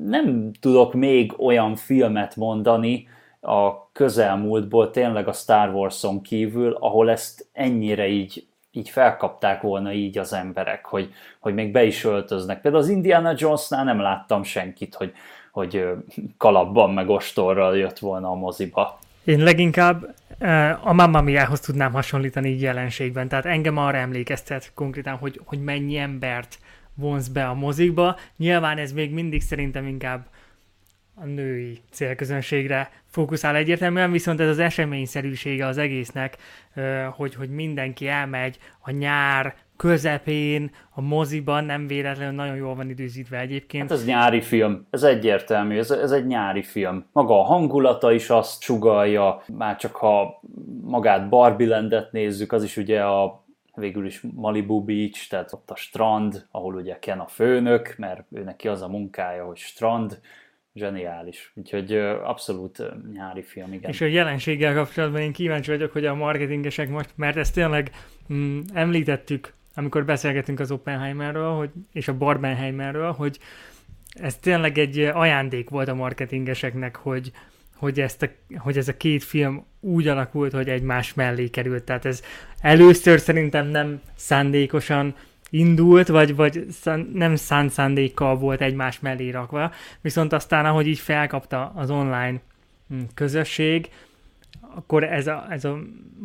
nem 0.04 0.52
tudok 0.60 0.94
még 0.94 1.32
olyan 1.38 1.74
filmet 1.74 2.36
mondani 2.36 3.08
a 3.40 3.90
közelmúltból, 3.92 4.90
tényleg 4.90 5.28
a 5.28 5.32
Star 5.32 5.74
Wars-on 5.74 6.22
kívül, 6.22 6.72
ahol 6.72 7.10
ezt 7.10 7.48
ennyire 7.52 8.08
így 8.08 8.46
így 8.72 8.88
felkapták 8.88 9.62
volna 9.62 9.92
így 9.92 10.18
az 10.18 10.32
emberek, 10.32 10.84
hogy, 10.84 11.12
hogy 11.38 11.54
még 11.54 11.72
be 11.72 11.84
is 11.84 12.04
öltöznek. 12.04 12.60
Például 12.60 12.82
az 12.82 12.88
Indiana 12.88 13.34
Jonesnál 13.36 13.84
nem 13.84 14.00
láttam 14.00 14.42
senkit, 14.42 14.94
hogy, 14.94 15.12
hogy 15.50 15.86
kalapban 16.36 16.90
meg 16.90 17.08
ostorral 17.08 17.76
jött 17.76 17.98
volna 17.98 18.30
a 18.30 18.34
moziba. 18.34 18.98
Én 19.24 19.42
leginkább 19.42 20.14
a 20.82 20.92
Mamma 20.92 21.20
Mia-hoz 21.20 21.60
tudnám 21.60 21.92
hasonlítani 21.92 22.48
így 22.48 22.62
jelenségben. 22.62 23.28
Tehát 23.28 23.46
engem 23.46 23.76
arra 23.76 23.96
emlékeztet 23.96 24.72
konkrétan, 24.74 25.16
hogy, 25.16 25.40
hogy 25.44 25.62
mennyi 25.62 25.96
embert 25.96 26.58
vonz 26.94 27.28
be 27.28 27.48
a 27.48 27.54
mozikba. 27.54 28.16
Nyilván 28.36 28.78
ez 28.78 28.92
még 28.92 29.12
mindig 29.12 29.42
szerintem 29.42 29.86
inkább 29.86 30.26
a 31.22 31.26
női 31.26 31.78
célközönségre 31.90 32.90
fókuszál 33.06 33.56
egyértelműen, 33.56 34.12
viszont 34.12 34.40
ez 34.40 34.48
az 34.48 34.58
eseményszerűsége 34.58 35.66
az 35.66 35.78
egésznek, 35.78 36.36
hogy, 37.16 37.34
hogy 37.34 37.48
mindenki 37.48 38.08
elmegy 38.08 38.58
a 38.80 38.90
nyár 38.90 39.54
közepén, 39.76 40.70
a 40.90 41.00
moziban, 41.00 41.64
nem 41.64 41.86
véletlenül 41.86 42.34
nagyon 42.34 42.56
jól 42.56 42.74
van 42.74 42.88
időzítve 42.88 43.38
egyébként. 43.38 43.90
Hát 43.90 43.98
ez 43.98 44.04
nyári 44.04 44.40
film, 44.40 44.86
ez 44.90 45.02
egyértelmű, 45.02 45.78
ez, 45.78 45.90
ez 45.90 46.10
egy 46.10 46.26
nyári 46.26 46.62
film. 46.62 47.06
Maga 47.12 47.40
a 47.40 47.44
hangulata 47.44 48.12
is 48.12 48.30
azt 48.30 48.62
sugalja, 48.62 49.42
már 49.56 49.76
csak 49.76 49.96
ha 49.96 50.40
magát 50.82 51.28
Barbie 51.28 51.68
Landet 51.68 52.12
nézzük, 52.12 52.52
az 52.52 52.62
is 52.62 52.76
ugye 52.76 53.02
a 53.02 53.44
végül 53.74 54.06
is 54.06 54.24
Malibu 54.34 54.84
Beach, 54.84 55.28
tehát 55.28 55.52
ott 55.52 55.70
a 55.70 55.76
strand, 55.76 56.46
ahol 56.50 56.74
ugye 56.74 56.98
Ken 56.98 57.18
a 57.18 57.26
főnök, 57.26 57.94
mert 57.98 58.24
ő 58.32 58.42
neki 58.42 58.68
az 58.68 58.82
a 58.82 58.88
munkája, 58.88 59.44
hogy 59.44 59.56
strand, 59.56 60.20
zseniális. 60.74 61.52
Úgyhogy 61.54 61.92
abszolút 62.22 62.82
nyári 63.12 63.42
film, 63.42 63.72
igen. 63.72 63.90
És 63.90 64.00
a 64.00 64.04
jelenséggel 64.04 64.74
kapcsolatban 64.74 65.20
én 65.20 65.32
kíváncsi 65.32 65.70
vagyok, 65.70 65.92
hogy 65.92 66.06
a 66.06 66.14
marketingesek 66.14 66.88
most, 66.88 67.10
mert 67.14 67.36
ezt 67.36 67.54
tényleg 67.54 67.90
mm, 68.32 68.60
említettük, 68.74 69.52
amikor 69.74 70.04
beszélgetünk 70.04 70.60
az 70.60 70.70
Oppenheimerről, 70.70 71.50
hogy, 71.50 71.70
és 71.92 72.08
a 72.08 72.16
Barbenheimerről, 72.16 73.12
hogy 73.12 73.38
ez 74.14 74.36
tényleg 74.36 74.78
egy 74.78 74.98
ajándék 74.98 75.70
volt 75.70 75.88
a 75.88 75.94
marketingeseknek, 75.94 76.96
hogy, 76.96 77.32
hogy, 77.76 78.00
ezt 78.00 78.22
a, 78.22 78.28
hogy 78.56 78.76
ez 78.76 78.88
a 78.88 78.96
két 78.96 79.22
film 79.22 79.64
úgy 79.80 80.08
alakult, 80.08 80.52
hogy 80.52 80.68
egymás 80.68 81.14
mellé 81.14 81.48
került. 81.48 81.84
Tehát 81.84 82.04
ez 82.04 82.22
először 82.60 83.20
szerintem 83.20 83.66
nem 83.66 84.00
szándékosan 84.14 85.14
indult, 85.52 86.08
vagy, 86.08 86.34
vagy 86.36 86.66
nem 87.12 87.36
szánt 87.36 87.70
szándékkal 87.70 88.36
volt 88.36 88.60
egymás 88.60 89.00
mellé 89.00 89.30
rakva, 89.30 89.72
viszont 90.00 90.32
aztán, 90.32 90.64
ahogy 90.64 90.86
így 90.86 90.98
felkapta 90.98 91.72
az 91.74 91.90
online 91.90 92.40
hm, 92.88 93.00
közösség, 93.14 93.88
akkor 94.60 95.04
ez 95.04 95.26
a, 95.26 95.46
ez 95.50 95.64
a 95.64 95.78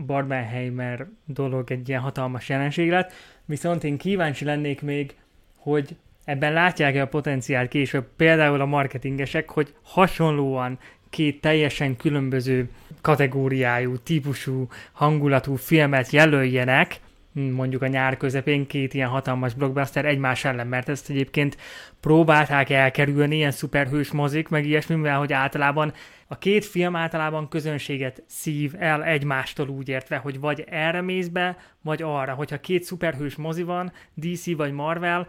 Barbenheimer 0.05 1.07
dolog 1.25 1.71
egy 1.71 1.89
ilyen 1.89 2.01
hatalmas 2.01 2.49
jelenség 2.49 2.89
lett, 2.89 3.13
viszont 3.45 3.83
én 3.83 3.97
kíváncsi 3.97 4.45
lennék 4.45 4.81
még, 4.81 5.15
hogy 5.57 5.95
ebben 6.25 6.53
látják-e 6.53 7.01
a 7.01 7.07
potenciált 7.07 7.69
később 7.69 8.05
például 8.15 8.61
a 8.61 8.65
marketingesek, 8.65 9.49
hogy 9.49 9.73
hasonlóan 9.83 10.79
két 11.09 11.41
teljesen 11.41 11.95
különböző 11.95 12.69
kategóriájú, 13.01 13.97
típusú, 13.97 14.67
hangulatú 14.91 15.55
filmet 15.55 16.11
jelöljenek, 16.11 16.99
mondjuk 17.41 17.81
a 17.81 17.87
nyár 17.87 18.17
közepén 18.17 18.67
két 18.67 18.93
ilyen 18.93 19.09
hatalmas 19.09 19.53
blockbuster 19.53 20.05
egymás 20.05 20.45
ellen, 20.45 20.67
mert 20.67 20.89
ezt 20.89 21.09
egyébként 21.09 21.57
próbálták 21.99 22.69
elkerülni, 22.69 23.35
ilyen 23.35 23.51
szuperhős 23.51 24.11
mozik, 24.11 24.47
meg 24.47 24.65
ilyesmi, 24.65 24.95
mivel 24.95 25.17
hogy 25.17 25.33
általában 25.33 25.93
a 26.27 26.37
két 26.37 26.65
film 26.65 26.95
általában 26.95 27.47
közönséget 27.49 28.23
szív 28.25 28.73
el 28.77 29.03
egymástól 29.03 29.67
úgy 29.67 29.89
értve, 29.89 30.17
hogy 30.17 30.39
vagy 30.39 30.65
erre 30.69 31.01
mész 31.01 31.27
be, 31.27 31.57
vagy 31.81 32.01
arra. 32.01 32.33
Hogyha 32.33 32.59
két 32.59 32.83
szuperhős 32.83 33.35
mozi 33.35 33.63
van, 33.63 33.91
DC 34.13 34.55
vagy 34.55 34.71
Marvel, 34.71 35.27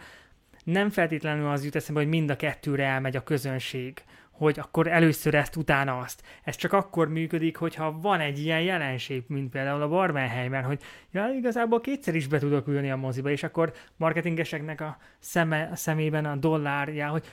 nem 0.65 0.91
feltétlenül 0.91 1.49
az 1.49 1.65
jut 1.65 1.77
eszembe, 1.77 2.00
hogy 2.00 2.11
mind 2.11 2.31
a 2.31 2.37
kettőre 2.37 2.85
elmegy 2.85 3.17
a 3.17 3.23
közönség 3.23 4.03
hogy 4.38 4.59
akkor 4.59 4.87
először 4.87 5.35
ezt, 5.35 5.57
utána 5.57 5.99
azt. 5.99 6.23
Ez 6.42 6.57
csak 6.57 6.73
akkor 6.73 7.09
működik, 7.09 7.57
hogyha 7.57 8.00
van 8.00 8.21
egy 8.21 8.38
ilyen 8.38 8.61
jelenség, 8.61 9.23
mint 9.26 9.50
például 9.50 9.83
a 9.83 9.88
Barbenheimer, 9.88 10.64
hogy 10.64 10.80
ja, 11.11 11.30
igazából 11.37 11.80
kétszer 11.80 12.14
is 12.14 12.26
be 12.26 12.38
tudok 12.38 12.68
ülni 12.68 12.90
a 12.90 12.97
moziba, 12.97 13.30
és 13.30 13.42
akkor 13.42 13.73
marketingeseknek 13.97 14.80
a, 14.80 14.97
szeme, 15.18 15.68
a 15.73 15.76
szemében 15.76 16.25
a 16.25 16.37
dollárja, 16.37 17.09
hogy 17.09 17.25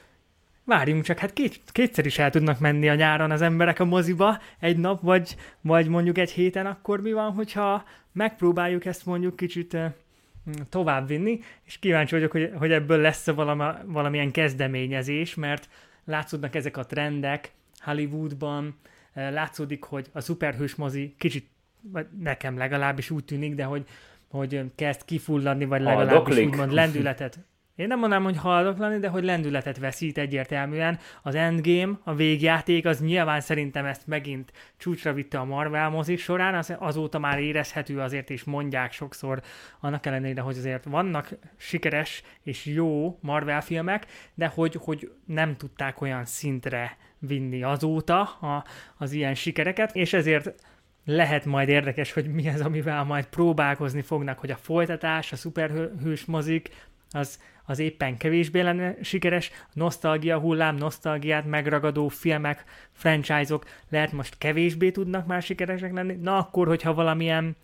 várjunk 0.63 1.03
csak, 1.03 1.17
hát 1.17 1.33
két, 1.33 1.62
kétszer 1.71 2.05
is 2.05 2.19
el 2.19 2.29
tudnak 2.29 2.59
menni 2.59 2.89
a 2.89 2.95
nyáron 2.95 3.31
az 3.31 3.41
emberek 3.41 3.79
a 3.79 3.85
moziba 3.85 4.39
egy 4.59 4.77
nap, 4.77 5.01
vagy, 5.01 5.35
vagy 5.62 5.88
mondjuk 5.88 6.17
egy 6.17 6.31
héten, 6.31 6.65
akkor 6.65 7.01
mi 7.01 7.13
van, 7.13 7.31
hogyha 7.31 7.83
megpróbáljuk 8.12 8.85
ezt 8.85 9.05
mondjuk 9.05 9.35
kicsit 9.35 9.77
tovább 10.69 11.07
vinni, 11.07 11.39
és 11.63 11.79
kíváncsi 11.79 12.15
vagyok, 12.15 12.31
hogy, 12.31 12.51
hogy 12.57 12.71
ebből 12.71 12.97
lesz-e 12.97 13.31
valami, 13.31 13.63
valamilyen 13.85 14.31
kezdeményezés, 14.31 15.35
mert 15.35 15.69
látszódnak 16.05 16.55
ezek 16.55 16.77
a 16.77 16.85
trendek 16.85 17.51
Hollywoodban, 17.79 18.75
látszódik, 19.13 19.83
hogy 19.83 20.09
a 20.12 20.21
szuperhős 20.21 20.75
mozi 20.75 21.15
kicsit, 21.17 21.47
nekem 22.19 22.57
legalábbis 22.57 23.09
úgy 23.09 23.25
tűnik, 23.25 23.55
de 23.55 23.63
hogy, 23.63 23.88
hogy 24.29 24.63
kezd 24.75 25.05
kifulladni, 25.05 25.65
vagy 25.65 25.81
legalábbis 25.81 26.38
úgymond 26.38 26.71
lendületet 26.71 27.39
én 27.75 27.88
nem 27.88 28.00
mondanám, 28.00 28.24
hogy 28.24 28.38
haldoklani, 28.38 29.00
de 29.00 29.08
hogy 29.08 29.24
lendületet 29.24 29.77
veszít 29.77 30.17
egyértelműen. 30.17 31.00
Az 31.22 31.36
Endgame, 31.36 32.00
a 32.03 32.15
végjáték, 32.15 32.86
az 32.86 33.01
nyilván 33.01 33.41
szerintem 33.41 33.86
ezt 33.86 34.08
megint 34.08 34.51
csúcsra 34.77 35.13
vitte 35.13 35.39
a 35.39 35.46
Marvel 35.46 35.89
mozik 35.89 36.20
során, 36.20 36.55
az, 36.55 36.75
azóta 36.79 37.20
már 37.20 37.39
érezhető 37.39 38.00
azért, 38.00 38.29
és 38.29 38.44
mondják 38.44 38.91
sokszor, 38.91 39.41
annak 39.79 40.05
ellenére, 40.05 40.41
hogy 40.41 40.58
azért 40.58 40.84
vannak 40.84 41.29
sikeres 41.58 42.24
és 42.44 42.65
jó 42.65 43.20
Marvel 43.22 43.62
filmek, 43.62 44.05
de 44.34 44.48
hogy, 44.48 44.79
hogy 44.82 45.12
nem 45.25 45.55
tudták 45.55 46.01
olyan 46.01 46.25
szintre 46.25 46.98
vinni 47.20 47.63
azóta 47.63 48.22
a, 48.22 48.65
az 48.98 49.12
ilyen 49.12 49.36
sikereket, 49.36 49.96
és 49.96 50.13
ezért 50.13 50.53
lehet 51.05 51.46
majd 51.46 51.70
érdekes, 51.70 52.13
hogy 52.13 52.27
mi 52.27 52.50
az, 52.50 52.62
amivel 52.62 53.03
majd 53.03 53.25
próbálkozni 53.25 54.01
fognak, 54.01 54.39
hogy 54.39 54.51
a 54.51 54.55
folytatás, 54.55 55.32
a 55.32 55.36
szuperhős 55.36 56.25
mozik, 56.25 56.70
az 57.10 57.39
az 57.65 57.79
éppen 57.79 58.17
kevésbé 58.17 58.62
lenne 58.62 58.95
sikeres, 59.01 59.51
nosztalgia 59.74 60.39
hullám, 60.39 60.75
nosztalgiát 60.75 61.45
megragadó 61.45 62.07
filmek, 62.07 62.63
franchise-ok 62.91 63.65
lehet 63.89 64.12
most 64.12 64.38
kevésbé 64.38 64.91
tudnak 64.91 65.27
már 65.27 65.41
sikeresek 65.41 65.93
lenni, 65.93 66.13
na 66.22 66.38
akkor, 66.38 66.67
hogyha 66.67 66.93
valamilyen 66.93 67.55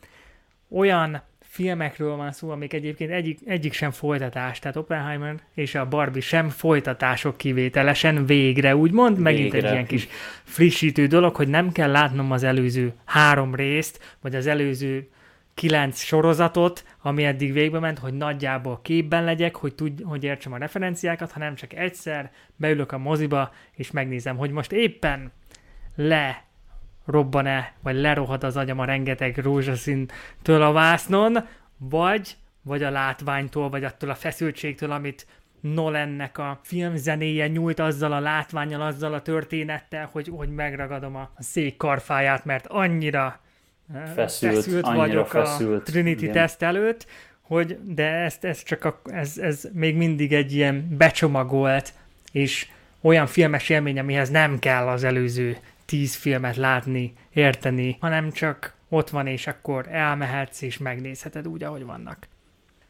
olyan 0.69 1.21
filmekről 1.51 2.15
van 2.15 2.31
szó, 2.31 2.49
amik 2.49 2.73
egyébként 2.73 3.11
egyik, 3.11 3.39
egyik 3.45 3.73
sem 3.73 3.91
folytatás, 3.91 4.59
tehát 4.59 4.77
Oppenheimer 4.77 5.35
és 5.53 5.75
a 5.75 5.87
Barbie 5.87 6.21
sem 6.21 6.49
folytatások 6.49 7.37
kivételesen 7.37 8.25
végre, 8.25 8.75
úgymond, 8.75 9.15
végre. 9.15 9.31
megint 9.31 9.53
egy 9.53 9.71
ilyen 9.71 9.85
kis 9.85 10.07
frissítő 10.43 11.07
dolog, 11.07 11.35
hogy 11.35 11.47
nem 11.47 11.71
kell 11.71 11.91
látnom 11.91 12.31
az 12.31 12.43
előző 12.43 12.93
három 13.05 13.55
részt, 13.55 14.17
vagy 14.21 14.35
az 14.35 14.47
előző 14.47 15.09
kilenc 15.53 15.99
sorozatot, 15.99 16.85
ami 17.01 17.23
eddig 17.23 17.53
végbe 17.53 17.79
ment, 17.79 17.99
hogy 17.99 18.13
nagyjából 18.13 18.79
képben 18.81 19.23
legyek, 19.23 19.55
hogy, 19.55 19.75
tud, 19.75 20.01
hogy 20.03 20.23
értsem 20.23 20.53
a 20.53 20.57
referenciákat, 20.57 21.31
hanem 21.31 21.55
csak 21.55 21.73
egyszer 21.73 22.31
beülök 22.55 22.91
a 22.91 22.97
moziba, 22.97 23.51
és 23.71 23.91
megnézem, 23.91 24.37
hogy 24.37 24.51
most 24.51 24.71
éppen 24.71 25.31
le 25.95 26.43
robban-e, 27.05 27.73
vagy 27.81 27.95
lerohad 27.95 28.43
az 28.43 28.57
agyam 28.57 28.79
a 28.79 28.85
rengeteg 28.85 29.37
rózsaszíntől 29.37 30.61
a 30.61 30.71
vásznon, 30.71 31.37
vagy, 31.77 32.35
vagy 32.61 32.83
a 32.83 32.89
látványtól, 32.89 33.69
vagy 33.69 33.83
attól 33.83 34.09
a 34.09 34.15
feszültségtől, 34.15 34.91
amit 34.91 35.25
Nolannek 35.61 36.37
a 36.37 36.59
filmzenéje 36.63 37.47
nyújt 37.47 37.79
azzal 37.79 38.13
a 38.13 38.19
látványal, 38.19 38.81
azzal 38.81 39.13
a 39.13 39.21
történettel, 39.21 40.09
hogy, 40.11 40.31
hogy 40.35 40.49
megragadom 40.49 41.15
a 41.15 41.29
szék 41.37 41.77
karfáját, 41.77 42.45
mert 42.45 42.67
annyira 42.67 43.39
feszült, 44.15 44.53
feszült 44.53 44.85
vagyok 44.85 45.27
feszült, 45.27 45.87
a 45.87 45.91
Trinity 45.91 46.21
igen. 46.21 46.33
teszt 46.33 46.61
előtt, 46.61 47.05
hogy 47.41 47.79
de 47.83 48.07
ezt, 48.07 48.43
ez 48.43 48.63
csak 48.63 48.85
a, 48.85 49.01
ez, 49.05 49.37
ez 49.37 49.69
még 49.73 49.95
mindig 49.95 50.33
egy 50.33 50.53
ilyen 50.53 50.95
becsomagolt 50.97 51.93
és 52.31 52.67
olyan 53.01 53.27
filmes 53.27 53.69
élmény, 53.69 53.99
amihez 53.99 54.29
nem 54.29 54.59
kell 54.59 54.87
az 54.87 55.03
előző 55.03 55.57
tíz 55.85 56.15
filmet 56.15 56.55
látni, 56.55 57.13
érteni, 57.33 57.97
hanem 57.99 58.31
csak 58.31 58.73
ott 58.89 59.09
van, 59.09 59.27
és 59.27 59.47
akkor 59.47 59.87
elmehetsz, 59.89 60.61
és 60.61 60.77
megnézheted 60.77 61.47
úgy, 61.47 61.63
ahogy 61.63 61.85
vannak. 61.85 62.27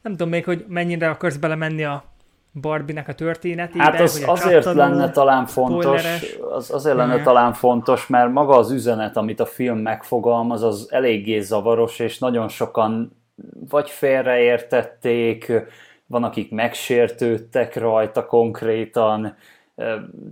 Nem 0.01 0.11
tudom 0.11 0.29
még, 0.29 0.43
hogy 0.43 0.65
mennyire 0.67 1.09
akarsz 1.09 1.35
belemenni 1.35 1.83
a 1.83 2.10
Barbie-nek 2.53 3.07
a 3.07 3.13
történetébe. 3.13 3.83
Hát 3.83 3.99
az 3.99 4.23
azért 4.25 4.65
lenne 4.65 5.09
talán 5.09 5.45
fontos, 5.45 6.03
az 6.51 6.71
azért 6.71 6.95
lenne 6.95 7.13
hmm. 7.13 7.23
talán 7.23 7.53
fontos, 7.53 8.07
mert 8.07 8.31
maga 8.31 8.57
az 8.57 8.71
üzenet, 8.71 9.17
amit 9.17 9.39
a 9.39 9.45
film 9.45 9.77
megfogalmaz, 9.77 10.63
az 10.63 10.87
eléggé 10.89 11.39
zavaros, 11.39 11.99
és 11.99 12.19
nagyon 12.19 12.47
sokan 12.47 13.15
vagy 13.69 13.89
félreértették, 13.89 15.51
van, 16.07 16.23
akik 16.23 16.51
megsértődtek 16.51 17.75
rajta 17.75 18.25
konkrétan, 18.25 19.35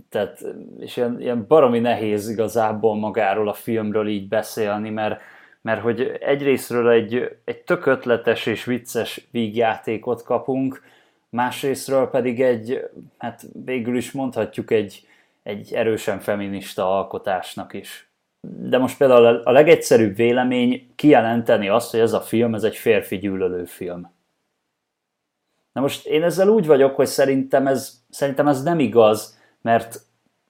tehát, 0.08 0.44
és 0.78 0.96
ilyen, 0.96 1.20
ilyen 1.20 1.44
baromi 1.48 1.78
nehéz 1.78 2.28
igazából 2.28 2.96
magáról 2.96 3.48
a 3.48 3.52
filmről 3.52 4.08
így 4.08 4.28
beszélni, 4.28 4.90
mert, 4.90 5.20
mert 5.62 5.80
hogy 5.80 6.00
egyrésztről 6.20 6.90
egy, 6.90 7.36
egy 7.44 7.62
tök 7.62 7.86
ötletes 7.86 8.46
és 8.46 8.64
vicces 8.64 9.28
vígjátékot 9.30 10.22
kapunk, 10.22 10.82
másrésztről 11.30 12.10
pedig 12.10 12.42
egy, 12.42 12.90
hát 13.18 13.46
végül 13.64 13.96
is 13.96 14.12
mondhatjuk 14.12 14.70
egy, 14.70 15.06
egy 15.42 15.72
erősen 15.72 16.20
feminista 16.20 16.98
alkotásnak 16.98 17.72
is 17.72 18.10
de 18.40 18.78
most 18.78 18.96
például 18.96 19.26
a 19.26 19.50
legegyszerűbb 19.50 20.16
vélemény 20.16 20.92
kijelenteni 20.94 21.68
azt, 21.68 21.90
hogy 21.90 22.00
ez 22.00 22.12
a 22.12 22.20
film, 22.20 22.54
ez 22.54 22.64
egy 22.64 22.76
férfi 22.76 23.18
gyűlölő 23.18 23.64
film. 23.64 24.12
Na 25.72 25.80
most 25.80 26.06
én 26.06 26.22
ezzel 26.22 26.48
úgy 26.48 26.66
vagyok, 26.66 26.96
hogy 26.96 27.06
szerintem 27.06 27.66
ez, 27.66 28.02
szerintem 28.08 28.48
ez 28.48 28.62
nem 28.62 28.78
igaz, 28.78 29.38
mert 29.60 30.00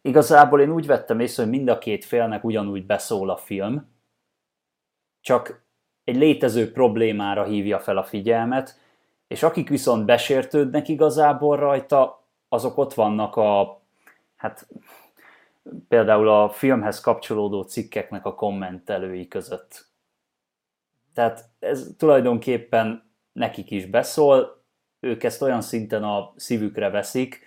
igazából 0.02 0.60
én 0.60 0.70
úgy 0.70 0.86
vettem 0.86 1.20
észre, 1.20 1.42
hogy 1.42 1.52
mind 1.52 1.68
a 1.68 1.78
két 1.78 2.04
félnek 2.04 2.44
ugyanúgy 2.44 2.86
beszól 2.86 3.30
a 3.30 3.36
film, 3.36 3.88
csak 5.20 5.64
egy 6.04 6.16
létező 6.16 6.72
problémára 6.72 7.44
hívja 7.44 7.78
fel 7.78 7.96
a 7.96 8.04
figyelmet, 8.04 8.78
és 9.30 9.42
akik 9.42 9.68
viszont 9.68 10.04
besértődnek 10.04 10.88
igazából 10.88 11.56
rajta, 11.56 12.24
azok 12.48 12.78
ott 12.78 12.94
vannak 12.94 13.36
a, 13.36 13.80
hát 14.36 14.68
például 15.88 16.28
a 16.28 16.48
filmhez 16.48 17.00
kapcsolódó 17.00 17.62
cikkeknek 17.62 18.24
a 18.24 18.34
kommentelői 18.34 19.28
között. 19.28 19.86
Tehát 21.14 21.44
ez 21.58 21.94
tulajdonképpen 21.98 23.10
nekik 23.32 23.70
is 23.70 23.86
beszól, 23.86 24.62
ők 25.00 25.22
ezt 25.22 25.42
olyan 25.42 25.60
szinten 25.60 26.04
a 26.04 26.32
szívükre 26.36 26.90
veszik, 26.90 27.46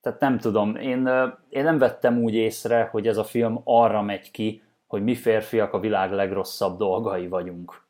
tehát 0.00 0.20
nem 0.20 0.38
tudom, 0.38 0.76
én, 0.76 1.08
én 1.48 1.64
nem 1.64 1.78
vettem 1.78 2.22
úgy 2.22 2.34
észre, 2.34 2.88
hogy 2.90 3.06
ez 3.06 3.16
a 3.16 3.24
film 3.24 3.60
arra 3.64 4.02
megy 4.02 4.30
ki, 4.30 4.62
hogy 4.86 5.02
mi 5.02 5.14
férfiak 5.14 5.72
a 5.72 5.80
világ 5.80 6.12
legrosszabb 6.12 6.78
dolgai 6.78 7.28
vagyunk. 7.28 7.88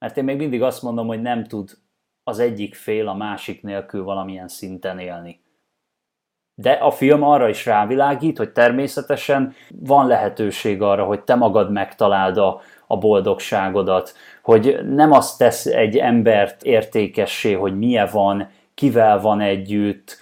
Mert 0.00 0.16
én 0.16 0.24
még 0.24 0.36
mindig 0.36 0.62
azt 0.62 0.82
mondom, 0.82 1.06
hogy 1.06 1.22
nem 1.22 1.44
tud 1.44 1.70
az 2.24 2.38
egyik 2.38 2.74
fél 2.74 3.08
a 3.08 3.14
másik 3.14 3.62
nélkül 3.62 4.04
valamilyen 4.04 4.48
szinten 4.48 4.98
élni. 4.98 5.40
De 6.54 6.72
a 6.72 6.90
film 6.90 7.22
arra 7.22 7.48
is 7.48 7.66
rávilágít, 7.66 8.38
hogy 8.38 8.52
természetesen 8.52 9.54
van 9.68 10.06
lehetőség 10.06 10.82
arra, 10.82 11.04
hogy 11.04 11.22
te 11.22 11.34
magad 11.34 11.70
megtaláld 11.72 12.36
a, 12.36 12.60
a 12.86 12.98
boldogságodat, 12.98 14.14
hogy 14.42 14.78
nem 14.84 15.12
azt 15.12 15.38
tesz 15.38 15.66
egy 15.66 15.96
embert 15.96 16.62
értékessé, 16.62 17.52
hogy 17.52 17.78
milyen 17.78 18.08
van, 18.12 18.48
kivel 18.74 19.20
van 19.20 19.40
együtt, 19.40 20.18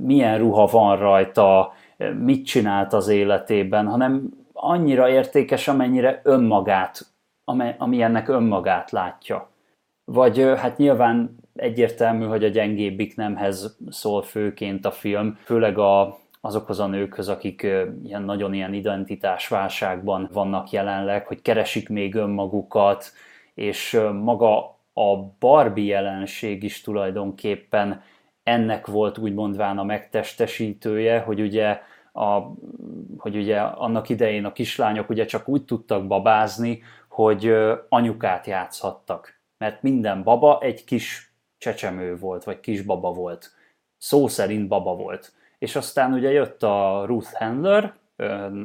milyen 0.00 0.38
ruha 0.38 0.66
van 0.66 0.96
rajta, 0.96 1.72
mit 2.18 2.46
csinált 2.46 2.92
az 2.92 3.08
életében, 3.08 3.86
hanem 3.86 4.30
annyira 4.52 5.08
értékes, 5.08 5.68
amennyire 5.68 6.20
önmagát, 6.24 7.06
ami 7.78 8.02
ennek 8.02 8.28
önmagát 8.28 8.90
látja. 8.90 9.50
Vagy 10.04 10.38
hát 10.56 10.76
nyilván 10.76 11.36
egyértelmű, 11.54 12.24
hogy 12.24 12.44
a 12.44 12.48
gyengébbik 12.48 13.16
nemhez 13.16 13.78
szól 13.90 14.22
főként 14.22 14.84
a 14.84 14.90
film, 14.90 15.38
főleg 15.44 15.78
a, 15.78 16.18
azokhoz 16.40 16.80
a 16.80 16.86
nőkhöz, 16.86 17.28
akik 17.28 17.62
ilyen 18.04 18.22
nagyon 18.22 18.54
ilyen 18.54 18.72
identitásválságban 18.72 20.28
vannak 20.32 20.70
jelenleg, 20.70 21.26
hogy 21.26 21.42
keresik 21.42 21.88
még 21.88 22.14
önmagukat, 22.14 23.12
és 23.54 24.00
maga 24.22 24.78
a 24.92 25.16
Barbie 25.38 25.94
jelenség 25.94 26.62
is 26.62 26.80
tulajdonképpen 26.80 28.02
ennek 28.42 28.86
volt 28.86 29.18
úgymondván 29.18 29.78
a 29.78 29.84
megtestesítője, 29.84 31.20
hogy 31.20 31.40
ugye, 31.40 31.80
a, 32.12 32.40
hogy 33.18 33.36
ugye 33.36 33.60
annak 33.60 34.08
idején 34.08 34.44
a 34.44 34.52
kislányok 34.52 35.08
ugye 35.08 35.24
csak 35.24 35.48
úgy 35.48 35.64
tudtak 35.64 36.06
babázni, 36.06 36.82
hogy 37.18 37.54
anyukát 37.88 38.46
játszhattak. 38.46 39.40
Mert 39.58 39.82
minden 39.82 40.22
baba 40.22 40.60
egy 40.60 40.84
kis 40.84 41.32
csecsemő 41.56 42.16
volt, 42.16 42.44
vagy 42.44 42.60
kis 42.60 42.82
baba 42.82 43.12
volt. 43.12 43.50
Szó 43.96 44.28
szerint 44.28 44.68
baba 44.68 44.94
volt. 44.94 45.32
És 45.58 45.76
aztán 45.76 46.12
ugye 46.12 46.30
jött 46.30 46.62
a 46.62 47.04
Ruth 47.06 47.32
Handler, 47.32 47.94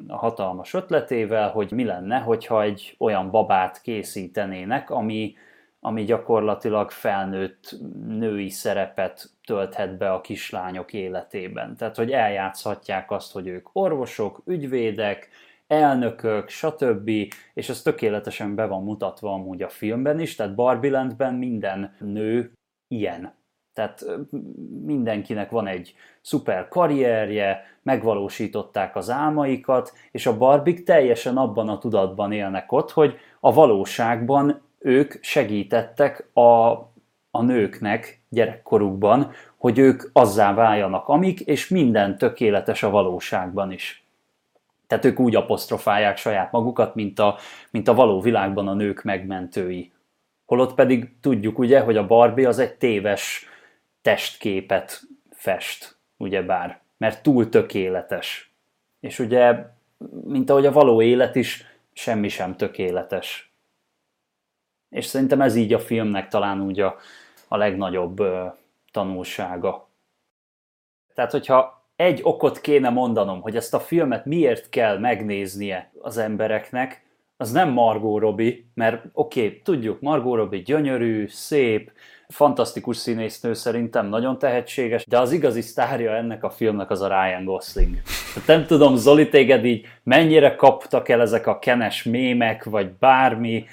a 0.08 0.16
hatalmas 0.16 0.74
ötletével, 0.74 1.50
hogy 1.50 1.72
mi 1.72 1.84
lenne, 1.84 2.20
hogyha 2.20 2.62
egy 2.62 2.96
olyan 3.00 3.32
babát 3.32 3.82
készítenének, 3.82 4.90
ami, 4.90 5.36
ami 5.80 6.04
gyakorlatilag 6.04 6.92
felnőtt 6.92 7.76
női 8.08 8.50
szerepet 8.50 9.30
tölthet 9.46 9.98
be 9.98 10.12
a 10.12 10.22
kislányok 10.22 10.94
életében. 10.94 11.76
Tehát, 11.76 11.96
hogy 11.96 12.12
eljátszhatják 12.12 13.12
azt, 13.12 13.32
hogy 13.32 13.48
ők 13.48 13.70
orvosok, 13.72 14.42
ügyvédek, 14.46 15.30
elnökök, 15.74 16.50
stb. 16.50 17.10
És 17.54 17.69
ez 17.69 17.82
tökéletesen 17.82 18.56
be 18.56 18.65
van 18.65 18.84
mutatva 18.84 19.34
amúgy 19.34 19.62
a 19.62 19.69
filmben 19.69 20.19
is, 20.19 20.36
tehát 20.36 20.56
Barbie 20.56 20.91
Landben 20.91 21.34
minden 21.34 21.95
nő 22.00 22.52
ilyen. 22.88 23.34
Tehát 23.74 24.06
mindenkinek 24.86 25.50
van 25.50 25.67
egy 25.67 25.93
szuper 26.21 26.67
karrierje, 26.67 27.62
megvalósították 27.82 28.95
az 28.95 29.10
álmaikat, 29.10 29.93
és 30.12 30.26
a 30.26 30.38
barbik 30.38 30.84
teljesen 30.84 31.38
abban 31.38 31.69
a 31.69 31.78
tudatban 31.78 32.32
élnek 32.32 32.71
ott, 32.71 32.91
hogy 32.91 33.17
a 33.39 33.54
valóságban 33.54 34.62
ők 34.80 35.13
segítettek 35.21 36.30
a, 36.34 36.71
a 37.32 37.41
nőknek 37.41 38.21
gyerekkorukban, 38.30 39.32
hogy 39.58 39.78
ők 39.78 40.10
azzá 40.13 40.54
váljanak 40.54 41.08
amik, 41.08 41.39
és 41.39 41.67
minden 41.67 42.17
tökéletes 42.17 42.84
a 42.84 42.89
valóságban 42.89 43.71
is. 43.71 44.03
Tehát 44.93 45.08
ők 45.08 45.19
úgy 45.19 45.36
apostrofálják 45.36 46.17
saját 46.17 46.51
magukat, 46.51 46.95
mint 46.95 47.19
a, 47.19 47.38
mint 47.71 47.88
a 47.88 47.93
való 47.93 48.21
világban 48.21 48.67
a 48.67 48.73
nők 48.73 49.03
megmentői. 49.03 49.91
Holott 50.45 50.73
pedig 50.73 51.19
tudjuk 51.21 51.60
ugye, 51.60 51.79
hogy 51.79 51.97
a 51.97 52.08
Barbie 52.08 52.47
az 52.47 52.60
egy 52.60 52.75
téves 52.75 53.45
testképet 54.01 55.01
fest, 55.32 55.97
ugyebár, 56.17 56.82
mert 56.97 57.23
túl 57.23 57.49
tökéletes. 57.49 58.53
És 58.99 59.19
ugye, 59.19 59.65
mint 60.23 60.49
ahogy 60.49 60.65
a 60.65 60.71
való 60.71 61.01
élet 61.01 61.36
is, 61.36 61.65
semmi 61.93 62.27
sem 62.27 62.56
tökéletes. 62.56 63.53
És 64.89 65.06
szerintem 65.06 65.41
ez 65.41 65.56
így 65.56 65.73
a 65.73 65.79
filmnek 65.79 66.27
talán 66.27 66.62
úgy 66.62 66.79
a, 66.79 66.95
a 67.47 67.58
legnagyobb 67.58 68.19
ö, 68.19 68.45
tanulsága. 68.91 69.88
Tehát, 71.13 71.32
hogyha 71.32 71.83
egy 71.95 72.19
okot 72.23 72.62
kéne 72.62 72.89
mondanom, 72.89 73.41
hogy 73.41 73.56
ezt 73.56 73.73
a 73.73 73.79
filmet 73.79 74.25
miért 74.25 74.69
kell 74.69 74.99
megnéznie 74.99 75.91
az 76.01 76.17
embereknek, 76.17 77.01
az 77.38 77.51
nem 77.51 77.69
Margot 77.69 78.21
Robbie, 78.21 78.56
mert 78.73 79.06
oké, 79.13 79.45
okay, 79.45 79.62
tudjuk, 79.63 80.01
Margot 80.01 80.36
Robbie 80.36 80.62
gyönyörű, 80.62 81.27
szép, 81.27 81.91
fantasztikus 82.27 82.97
színésznő 82.97 83.53
szerintem, 83.53 84.08
nagyon 84.08 84.38
tehetséges, 84.38 85.06
de 85.06 85.19
az 85.19 85.32
igazi 85.32 85.62
sztárja 85.62 86.15
ennek 86.15 86.43
a 86.43 86.49
filmnek 86.49 86.89
az 86.89 87.01
a 87.01 87.08
Ryan 87.08 87.45
Gosling. 87.45 88.01
Tehát 88.34 88.47
nem 88.47 88.65
tudom, 88.65 88.95
Zoli, 88.95 89.29
téged 89.29 89.65
így 89.65 89.86
mennyire 90.03 90.56
kaptak 90.56 91.10
el 91.10 91.21
ezek 91.21 91.47
a 91.47 91.60
kenes 91.60 92.03
mémek, 92.03 92.63
vagy 92.63 92.91
bármi, 92.91 93.65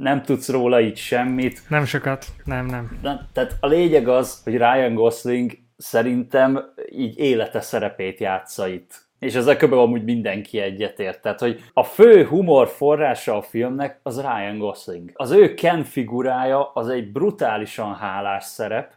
nem 0.00 0.22
tudsz 0.22 0.48
róla 0.48 0.80
így 0.80 0.96
semmit. 0.96 1.62
Nem 1.68 1.84
sokat, 1.84 2.26
nem, 2.44 2.66
nem. 2.66 2.98
De, 3.02 3.26
tehát 3.32 3.56
a 3.60 3.66
lényeg 3.66 4.08
az, 4.08 4.40
hogy 4.44 4.56
Ryan 4.56 4.94
Gosling 4.94 5.52
szerintem 5.76 6.72
így 6.90 7.18
élete 7.18 7.60
szerepét 7.60 8.18
játsza 8.18 8.68
itt. 8.68 9.04
És 9.18 9.34
ezzel 9.34 9.56
kb. 9.56 9.72
amúgy 9.72 10.04
mindenki 10.04 10.60
egyetért. 10.60 11.22
Tehát, 11.22 11.40
hogy 11.40 11.60
a 11.72 11.82
fő 11.82 12.24
humor 12.24 12.68
forrása 12.68 13.36
a 13.36 13.42
filmnek 13.42 14.00
az 14.02 14.20
Ryan 14.20 14.58
Gosling. 14.58 15.10
Az 15.14 15.30
ő 15.30 15.54
Ken 15.54 15.84
figurája 15.84 16.72
az 16.72 16.88
egy 16.88 17.12
brutálisan 17.12 17.94
hálás 17.94 18.44
szerep, 18.44 18.92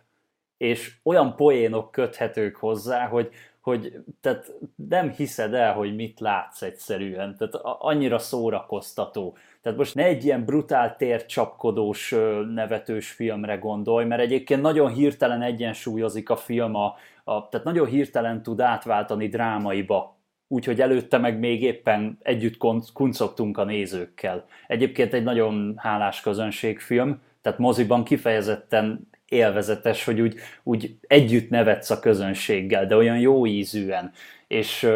és 0.57 0.95
olyan 1.03 1.35
poénok 1.35 1.91
köthetők 1.91 2.55
hozzá, 2.55 3.07
hogy, 3.07 3.29
hogy 3.69 3.93
tehát 4.21 4.53
nem 4.75 5.09
hiszed 5.09 5.53
el, 5.53 5.73
hogy 5.73 5.95
mit 5.95 6.19
látsz 6.19 6.61
egyszerűen. 6.61 7.35
Tehát 7.37 7.53
annyira 7.63 8.19
szórakoztató. 8.19 9.37
Tehát 9.61 9.77
most 9.77 9.95
ne 9.95 10.03
egy 10.03 10.25
ilyen 10.25 10.45
brutál 10.45 10.95
tércsapkodós, 10.95 12.15
nevetős 12.53 13.11
filmre 13.11 13.55
gondolj, 13.55 14.05
mert 14.05 14.21
egyébként 14.21 14.61
nagyon 14.61 14.93
hirtelen 14.93 15.41
egyensúlyozik 15.41 16.29
a 16.29 16.35
film, 16.35 16.75
a, 16.75 16.95
a, 17.23 17.49
tehát 17.49 17.65
nagyon 17.65 17.87
hirtelen 17.87 18.43
tud 18.43 18.59
átváltani 18.59 19.27
drámaiba, 19.27 20.17
úgyhogy 20.47 20.81
előtte 20.81 21.17
meg 21.17 21.39
még 21.39 21.63
éppen 21.63 22.17
együtt 22.21 22.57
kuncogtunk 22.93 23.57
a 23.57 23.63
nézőkkel. 23.63 24.45
Egyébként 24.67 25.13
egy 25.13 25.23
nagyon 25.23 25.73
hálás 25.77 26.21
közönségfilm, 26.21 27.21
tehát 27.41 27.59
moziban 27.59 28.03
kifejezetten 28.03 29.07
élvezetes, 29.29 30.05
hogy 30.05 30.21
úgy, 30.21 30.35
úgy 30.63 30.95
együtt 31.07 31.49
nevetsz 31.49 31.89
a 31.89 31.99
közönséggel, 31.99 32.85
de 32.85 32.95
olyan 32.95 33.19
jó 33.19 33.45
ízűen. 33.45 34.11
És 34.47 34.89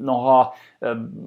noha 0.00 0.54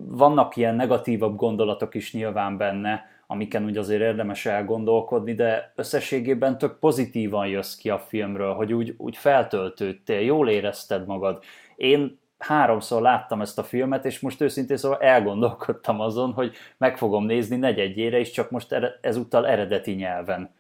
vannak 0.08 0.56
ilyen 0.56 0.76
negatívabb 0.76 1.36
gondolatok 1.36 1.96
is 1.96 2.14
nyilván 2.14 2.58
benne, 2.58 3.06
amiken 3.28 3.66
úgy 3.66 3.78
azért 3.78 4.02
érdemes 4.02 4.46
elgondolkodni, 4.46 5.34
de 5.34 5.74
összességében 5.76 6.58
tök 6.58 6.80
pozitívan 6.80 7.48
jössz 7.48 7.76
ki 7.76 7.90
a 7.90 8.00
filmről, 8.00 8.54
hogy 8.54 8.74
úgy, 8.74 8.94
úgy 8.98 9.18
feltöltődtél, 9.18 10.20
jól 10.20 10.50
érezted 10.50 11.06
magad. 11.06 11.44
Én 11.76 12.20
háromszor 12.38 13.02
láttam 13.02 13.42
ezt 13.42 13.60
a 13.60 13.64
filmet, 13.64 14.06
és 14.06 14.20
most 14.20 14.42
őszintén 14.42 14.78
szóval 14.78 15.00
elgondolkodtam 15.00 16.00
azon, 16.00 16.32
hogy 16.32 16.56
meg 16.78 16.98
fogom 16.98 17.26
nézni 17.26 17.56
negyedjére 17.56 18.20
is, 18.20 18.32
csak 18.32 18.50
most 18.52 18.76
ezúttal 19.02 19.48
eredeti 19.48 19.92
nyelven. 19.92 20.54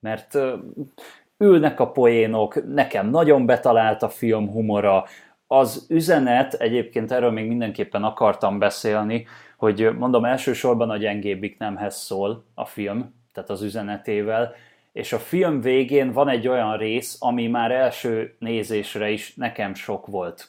Mert 0.00 0.38
ülnek 1.38 1.80
a 1.80 1.90
poénok, 1.90 2.74
nekem 2.74 3.10
nagyon 3.10 3.46
betalált 3.46 4.02
a 4.02 4.08
film 4.08 4.50
humora, 4.50 5.04
az 5.46 5.86
üzenet, 5.88 6.54
egyébként 6.54 7.12
erről 7.12 7.30
még 7.30 7.46
mindenképpen 7.46 8.04
akartam 8.04 8.58
beszélni, 8.58 9.26
hogy 9.56 9.96
mondom, 9.98 10.24
elsősorban 10.24 10.90
a 10.90 10.96
gyengébbik 10.96 11.58
nemhez 11.58 11.96
szól 11.96 12.44
a 12.54 12.64
film, 12.64 13.14
tehát 13.32 13.50
az 13.50 13.62
üzenetével, 13.62 14.54
és 14.92 15.12
a 15.12 15.18
film 15.18 15.60
végén 15.60 16.12
van 16.12 16.28
egy 16.28 16.48
olyan 16.48 16.76
rész, 16.76 17.16
ami 17.20 17.46
már 17.46 17.70
első 17.70 18.36
nézésre 18.38 19.10
is 19.10 19.34
nekem 19.34 19.74
sok 19.74 20.06
volt. 20.06 20.48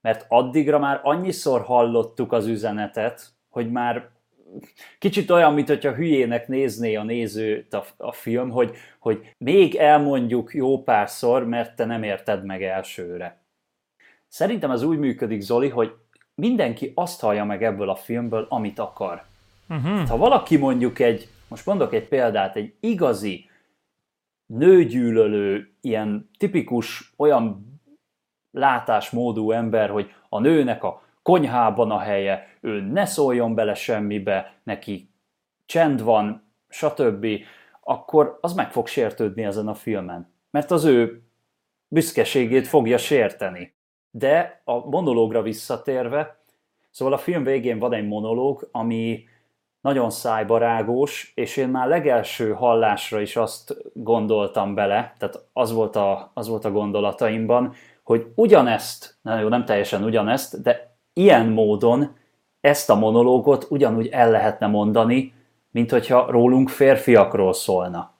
Mert 0.00 0.26
addigra 0.28 0.78
már 0.78 1.00
annyiszor 1.02 1.60
hallottuk 1.60 2.32
az 2.32 2.46
üzenetet, 2.46 3.26
hogy 3.50 3.70
már 3.70 4.08
kicsit 4.98 5.30
olyan, 5.30 5.54
mint 5.54 5.68
hogyha 5.68 5.94
hülyének 5.94 6.48
nézné 6.48 6.94
a 6.94 7.02
nézőt 7.02 7.74
a, 7.74 7.84
a 7.96 8.12
film, 8.12 8.50
hogy, 8.50 8.76
hogy 8.98 9.34
még 9.38 9.74
elmondjuk 9.74 10.54
jó 10.54 10.82
párszor, 10.82 11.46
mert 11.46 11.76
te 11.76 11.84
nem 11.84 12.02
érted 12.02 12.44
meg 12.44 12.62
elsőre. 12.62 13.40
Szerintem 14.28 14.70
ez 14.70 14.82
úgy 14.82 14.98
működik, 14.98 15.40
Zoli, 15.40 15.68
hogy 15.68 15.94
mindenki 16.34 16.92
azt 16.94 17.20
hallja 17.20 17.44
meg 17.44 17.62
ebből 17.62 17.88
a 17.88 17.94
filmből, 17.94 18.46
amit 18.48 18.78
akar. 18.78 19.24
Uh-huh. 19.68 20.08
Ha 20.08 20.16
valaki 20.16 20.56
mondjuk 20.56 20.98
egy, 20.98 21.28
most 21.48 21.66
mondok 21.66 21.92
egy 21.94 22.08
példát, 22.08 22.56
egy 22.56 22.74
igazi 22.80 23.48
nőgyűlölő, 24.46 25.70
ilyen 25.80 26.30
tipikus 26.38 27.12
olyan 27.16 27.74
látásmódú 28.50 29.50
ember, 29.50 29.90
hogy 29.90 30.14
a 30.28 30.40
nőnek 30.40 30.84
a 30.84 31.02
konyhában 31.26 31.90
a 31.90 31.98
helye, 31.98 32.46
ő 32.60 32.80
ne 32.80 33.04
szóljon 33.04 33.54
bele 33.54 33.74
semmibe, 33.74 34.54
neki 34.62 35.10
csend 35.64 36.02
van, 36.02 36.52
stb., 36.68 37.26
akkor 37.80 38.38
az 38.40 38.52
meg 38.52 38.70
fog 38.70 38.86
sértődni 38.86 39.44
ezen 39.44 39.68
a 39.68 39.74
filmen. 39.74 40.32
Mert 40.50 40.70
az 40.70 40.84
ő 40.84 41.22
büszkeségét 41.88 42.66
fogja 42.66 42.98
sérteni. 42.98 43.74
De 44.10 44.60
a 44.64 44.88
monológra 44.88 45.42
visszatérve, 45.42 46.38
szóval 46.90 47.14
a 47.14 47.18
film 47.18 47.44
végén 47.44 47.78
van 47.78 47.92
egy 47.92 48.06
monológ, 48.06 48.68
ami 48.72 49.24
nagyon 49.80 50.10
szájbarágós, 50.10 51.32
és 51.34 51.56
én 51.56 51.68
már 51.68 51.88
legelső 51.88 52.52
hallásra 52.52 53.20
is 53.20 53.36
azt 53.36 53.76
gondoltam 53.94 54.74
bele, 54.74 55.14
tehát 55.18 55.48
az 55.52 55.72
volt 55.72 55.96
a, 55.96 56.30
az 56.34 56.48
volt 56.48 56.64
a 56.64 56.72
gondolataimban, 56.72 57.74
hogy 58.02 58.26
ugyanezt, 58.34 59.18
na 59.22 59.38
jó, 59.38 59.48
nem 59.48 59.64
teljesen 59.64 60.04
ugyanezt, 60.04 60.62
de 60.62 60.95
ilyen 61.18 61.46
módon 61.46 62.16
ezt 62.60 62.90
a 62.90 62.94
monológot 62.94 63.66
ugyanúgy 63.70 64.06
el 64.06 64.30
lehetne 64.30 64.66
mondani, 64.66 65.34
mint 65.70 65.90
hogyha 65.90 66.30
rólunk 66.30 66.68
férfiakról 66.68 67.52
szólna. 67.52 68.14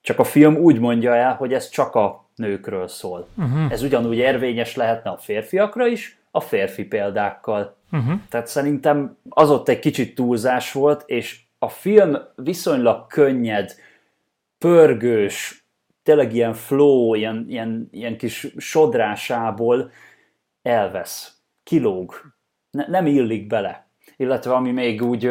Csak 0.00 0.18
a 0.18 0.24
film 0.24 0.56
úgy 0.56 0.78
mondja 0.78 1.14
el, 1.14 1.34
hogy 1.34 1.52
ez 1.52 1.68
csak 1.68 1.94
a 1.94 2.28
nőkről 2.34 2.88
szól. 2.88 3.26
Uh-huh. 3.36 3.72
Ez 3.72 3.82
ugyanúgy 3.82 4.16
érvényes 4.16 4.76
lehetne 4.76 5.10
a 5.10 5.16
férfiakra 5.16 5.86
is, 5.86 6.18
a 6.30 6.40
férfi 6.40 6.84
példákkal. 6.84 7.76
Uh-huh. 7.92 8.20
Tehát 8.28 8.46
szerintem 8.46 9.16
az 9.28 9.50
ott 9.50 9.68
egy 9.68 9.78
kicsit 9.78 10.14
túlzás 10.14 10.72
volt, 10.72 11.02
és 11.06 11.40
a 11.58 11.68
film 11.68 12.16
viszonylag 12.36 13.06
könnyed, 13.06 13.74
pörgős, 14.58 15.66
tényleg 16.02 16.34
ilyen 16.34 16.54
flow, 16.54 17.14
ilyen, 17.14 17.46
ilyen, 17.48 17.88
ilyen 17.90 18.16
kis 18.16 18.46
sodrásából 18.56 19.90
elvesz, 20.62 21.36
kilóg, 21.62 22.14
ne, 22.70 22.86
nem 22.86 23.06
illik 23.06 23.46
bele. 23.46 23.86
Illetve 24.16 24.54
ami 24.54 24.70
még 24.70 25.02
úgy, 25.02 25.30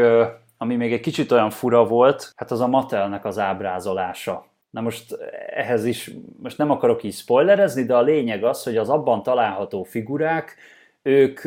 ami 0.57 0.75
még 0.75 0.93
egy 0.93 0.99
kicsit 0.99 1.31
olyan 1.31 1.49
fura 1.49 1.85
volt, 1.85 2.33
hát 2.35 2.51
az 2.51 2.59
a 2.59 2.67
Mattelnek 2.67 3.25
az 3.25 3.39
ábrázolása. 3.39 4.45
Na 4.69 4.81
most 4.81 5.17
ehhez 5.47 5.85
is, 5.85 6.11
most 6.41 6.57
nem 6.57 6.71
akarok 6.71 7.03
így 7.03 7.13
spoilerezni, 7.13 7.83
de 7.83 7.95
a 7.95 8.01
lényeg 8.01 8.43
az, 8.43 8.63
hogy 8.63 8.77
az 8.77 8.89
abban 8.89 9.23
található 9.23 9.83
figurák, 9.83 10.55
ők 11.01 11.39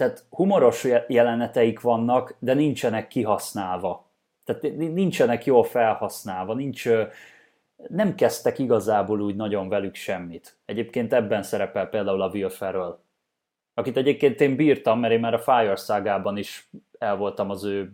tehát 0.00 0.24
humoros 0.30 0.86
jeleneteik 1.08 1.80
vannak, 1.80 2.36
de 2.38 2.54
nincsenek 2.54 3.08
kihasználva. 3.08 4.10
Tehát 4.44 4.62
nincsenek 4.76 5.44
jól 5.44 5.64
felhasználva, 5.64 6.54
nincs, 6.54 6.88
nem 7.88 8.14
kezdtek 8.14 8.58
igazából 8.58 9.20
úgy 9.20 9.36
nagyon 9.36 9.68
velük 9.68 9.94
semmit. 9.94 10.58
Egyébként 10.64 11.12
ebben 11.12 11.42
szerepel 11.42 11.88
például 11.88 12.22
a 12.22 12.28
Will 12.28 12.48
Ferrell, 12.48 12.98
akit 13.74 13.96
egyébként 13.96 14.40
én 14.40 14.56
bírtam, 14.56 15.00
mert 15.00 15.12
én 15.12 15.20
már 15.20 15.34
a 15.34 15.38
Fire 15.38 15.76
szágában 15.76 16.36
is 16.36 16.70
el 16.98 17.16
voltam 17.16 17.50
az 17.50 17.64
ő 17.64 17.90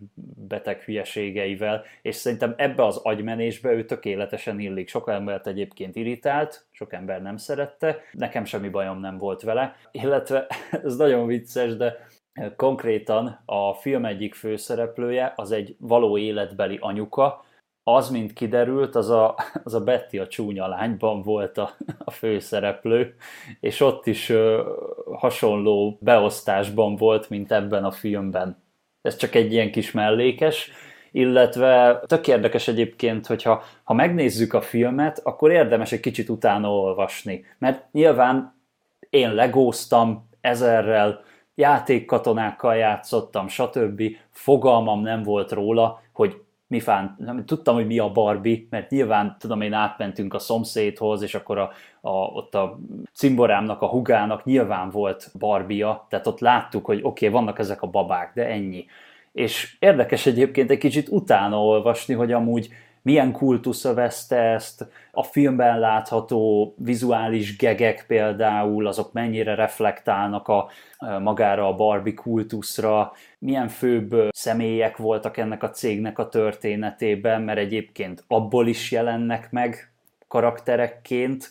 beteg 0.47 0.81
hülyeségeivel, 0.81 1.83
és 2.01 2.15
szerintem 2.15 2.53
ebbe 2.57 2.85
az 2.85 2.97
agymenésbe 2.97 3.71
ő 3.71 3.85
tökéletesen 3.85 4.59
illik. 4.59 4.89
Sok 4.89 5.09
embert 5.09 5.47
egyébként 5.47 5.95
irritált, 5.95 6.67
sok 6.71 6.93
ember 6.93 7.21
nem 7.21 7.37
szerette, 7.37 7.97
nekem 8.11 8.45
semmi 8.45 8.69
bajom 8.69 8.99
nem 8.99 9.17
volt 9.17 9.41
vele, 9.41 9.75
illetve 9.91 10.47
ez 10.83 10.95
nagyon 10.95 11.27
vicces, 11.27 11.75
de 11.75 12.07
konkrétan 12.55 13.41
a 13.45 13.73
film 13.73 14.05
egyik 14.05 14.33
főszereplője 14.33 15.33
az 15.35 15.51
egy 15.51 15.75
való 15.79 16.17
életbeli 16.17 16.77
anyuka, 16.81 17.45
az, 17.89 18.09
mint 18.09 18.33
kiderült, 18.33 18.95
az 18.95 19.09
a, 19.09 19.35
az 19.63 19.73
a 19.73 19.83
Betty 19.83 20.17
a 20.17 20.27
csúnya 20.27 20.67
lányban 20.67 21.21
volt 21.21 21.57
a, 21.57 21.69
a 21.97 22.11
főszereplő, 22.11 23.15
és 23.59 23.81
ott 23.81 24.07
is 24.07 24.29
ö, 24.29 24.73
hasonló 25.13 25.97
beosztásban 26.01 26.95
volt, 26.95 27.29
mint 27.29 27.51
ebben 27.51 27.83
a 27.83 27.91
filmben. 27.91 28.63
Ez 29.01 29.15
csak 29.15 29.35
egy 29.35 29.51
ilyen 29.51 29.71
kis 29.71 29.91
mellékes, 29.91 30.71
illetve 31.11 32.01
tök 32.07 32.27
érdekes 32.27 32.67
egyébként, 32.67 33.27
hogyha 33.27 33.63
ha 33.83 33.93
megnézzük 33.93 34.53
a 34.53 34.61
filmet, 34.61 35.19
akkor 35.23 35.51
érdemes 35.51 35.91
egy 35.91 35.99
kicsit 35.99 36.29
utána 36.29 36.71
olvasni, 36.71 37.45
mert 37.57 37.85
nyilván 37.91 38.55
én 39.09 39.33
legóztam 39.33 40.29
ezerrel, 40.41 41.23
játékkatonákkal 41.55 42.75
játszottam, 42.75 43.47
stb. 43.47 44.03
Fogalmam 44.31 45.01
nem 45.01 45.23
volt 45.23 45.51
róla, 45.51 46.01
hogy 46.13 46.45
mi 46.67 46.79
fán, 46.79 47.15
nem, 47.17 47.45
tudtam, 47.45 47.75
hogy 47.75 47.87
mi 47.87 47.99
a 47.99 48.11
Barbie, 48.11 48.65
mert 48.69 48.89
nyilván 48.89 49.35
tudom 49.39 49.61
én 49.61 49.73
átmentünk 49.73 50.33
a 50.33 50.39
szomszédhoz, 50.39 51.21
és 51.21 51.35
akkor 51.35 51.57
a, 51.57 51.71
a, 52.01 52.09
ott 52.09 52.55
a 52.55 52.79
cimborámnak, 53.13 53.81
a 53.81 53.87
hugának 53.87 54.45
nyilván 54.45 54.89
volt 54.89 55.31
Barbia, 55.39 56.05
tehát 56.09 56.27
ott 56.27 56.39
láttuk, 56.39 56.85
hogy 56.85 56.99
oké, 57.03 57.27
okay, 57.27 57.39
vannak 57.39 57.59
ezek 57.59 57.81
a 57.81 57.87
babák, 57.87 58.31
de 58.33 58.45
ennyi. 58.45 58.85
És 59.31 59.75
érdekes 59.79 60.25
egyébként 60.25 60.71
egy 60.71 60.77
kicsit 60.77 61.07
utána 61.09 61.63
olvasni, 61.63 62.13
hogy 62.13 62.31
amúgy 62.31 62.69
milyen 63.07 63.31
kultusz 63.31 63.85
övezte 63.85 64.35
ezt, 64.35 64.87
a 65.11 65.23
filmben 65.23 65.79
látható 65.79 66.73
vizuális 66.77 67.57
gegek 67.57 68.05
például, 68.07 68.87
azok 68.87 69.13
mennyire 69.13 69.55
reflektálnak 69.55 70.47
a, 70.47 70.69
magára 71.19 71.67
a 71.67 71.75
Barbie 71.75 72.13
kultuszra, 72.13 73.11
milyen 73.39 73.67
főbb 73.67 74.15
személyek 74.31 74.97
voltak 74.97 75.37
ennek 75.37 75.63
a 75.63 75.69
cégnek 75.69 76.19
a 76.19 76.29
történetében, 76.29 77.41
mert 77.41 77.59
egyébként 77.59 78.23
abból 78.27 78.67
is 78.67 78.91
jelennek 78.91 79.51
meg 79.51 79.91
karakterekként, 80.27 81.49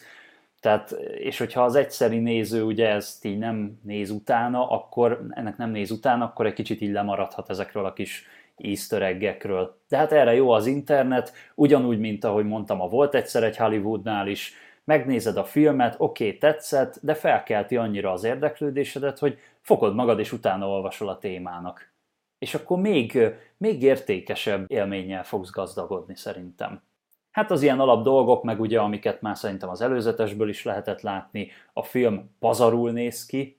tehát, 0.61 0.91
és 1.19 1.39
hogyha 1.39 1.65
az 1.65 1.75
egyszeri 1.75 2.19
néző 2.19 2.63
ugye 2.63 2.89
ezt 2.89 3.25
így 3.25 3.39
nem 3.39 3.81
néz 3.83 4.11
utána, 4.11 4.71
akkor 4.71 5.27
ennek 5.31 5.57
nem 5.57 5.71
néz 5.71 5.91
utána, 5.91 6.25
akkor 6.25 6.47
egy 6.47 6.53
kicsit 6.53 6.81
így 6.81 6.93
lemaradhat 6.93 7.51
ezekről 7.51 7.85
a 7.85 7.93
kis 7.93 8.27
easter 8.57 9.03
eggekről. 9.03 9.81
De 9.89 9.97
hát 9.97 10.13
erre 10.13 10.35
jó 10.35 10.51
az 10.51 10.67
internet, 10.67 11.33
ugyanúgy, 11.55 11.99
mint 11.99 12.25
ahogy 12.25 12.45
mondtam, 12.45 12.81
a 12.81 12.89
volt 12.89 13.15
egyszer 13.15 13.43
egy 13.43 13.57
Hollywoodnál 13.57 14.29
is, 14.29 14.55
megnézed 14.85 15.37
a 15.37 15.45
filmet, 15.45 15.95
oké, 15.99 16.27
okay, 16.27 16.39
tetszett, 16.39 16.99
de 17.03 17.15
felkelti 17.15 17.77
annyira 17.77 18.13
az 18.13 18.25
érdeklődésedet, 18.25 19.19
hogy 19.19 19.39
fogod 19.61 19.95
magad 19.95 20.19
és 20.19 20.33
utána 20.33 20.69
olvasol 20.69 21.09
a 21.09 21.19
témának. 21.19 21.93
És 22.39 22.55
akkor 22.55 22.79
még, 22.79 23.19
még 23.57 23.83
értékesebb 23.83 24.71
élménnyel 24.71 25.25
fogsz 25.25 25.51
gazdagodni 25.51 26.17
szerintem. 26.17 26.83
Hát 27.31 27.51
az 27.51 27.63
ilyen 27.63 27.81
alap 27.81 28.03
dolgok, 28.03 28.43
meg 28.43 28.61
ugye, 28.61 28.81
amiket 28.81 29.21
már 29.21 29.37
szerintem 29.37 29.69
az 29.69 29.81
előzetesből 29.81 30.49
is 30.49 30.65
lehetett 30.65 31.01
látni, 31.01 31.51
a 31.73 31.83
film 31.83 32.31
pazarul 32.39 32.91
néz 32.91 33.27
ki, 33.27 33.56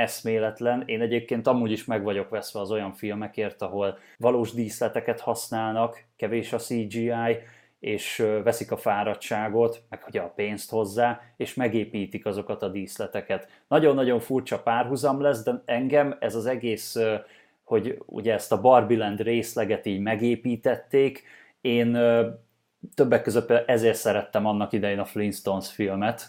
eszméletlen. 0.00 0.82
Én 0.86 1.00
egyébként 1.00 1.46
amúgy 1.46 1.70
is 1.70 1.84
meg 1.84 2.02
vagyok 2.02 2.28
veszve 2.28 2.60
az 2.60 2.70
olyan 2.70 2.92
filmekért, 2.92 3.62
ahol 3.62 3.98
valós 4.18 4.52
díszleteket 4.52 5.20
használnak, 5.20 6.04
kevés 6.16 6.52
a 6.52 6.58
CGI, 6.58 7.36
és 7.80 8.26
veszik 8.44 8.72
a 8.72 8.76
fáradtságot, 8.76 9.82
meg 9.88 10.04
ugye 10.08 10.20
a 10.20 10.32
pénzt 10.36 10.70
hozzá, 10.70 11.20
és 11.36 11.54
megépítik 11.54 12.26
azokat 12.26 12.62
a 12.62 12.68
díszleteket. 12.68 13.48
Nagyon-nagyon 13.68 14.20
furcsa 14.20 14.58
párhuzam 14.62 15.20
lesz, 15.20 15.42
de 15.42 15.62
engem 15.64 16.16
ez 16.20 16.34
az 16.34 16.46
egész, 16.46 16.98
hogy 17.64 18.02
ugye 18.06 18.32
ezt 18.32 18.52
a 18.52 18.60
Barbie 18.60 18.98
Land 18.98 19.20
részleget 19.20 19.86
így 19.86 20.00
megépítették, 20.00 21.22
én 21.60 21.98
többek 22.94 23.22
között 23.22 23.50
ezért 23.50 23.96
szerettem 23.96 24.46
annak 24.46 24.72
idején 24.72 24.98
a 24.98 25.04
Flintstones 25.04 25.72
filmet, 25.72 26.26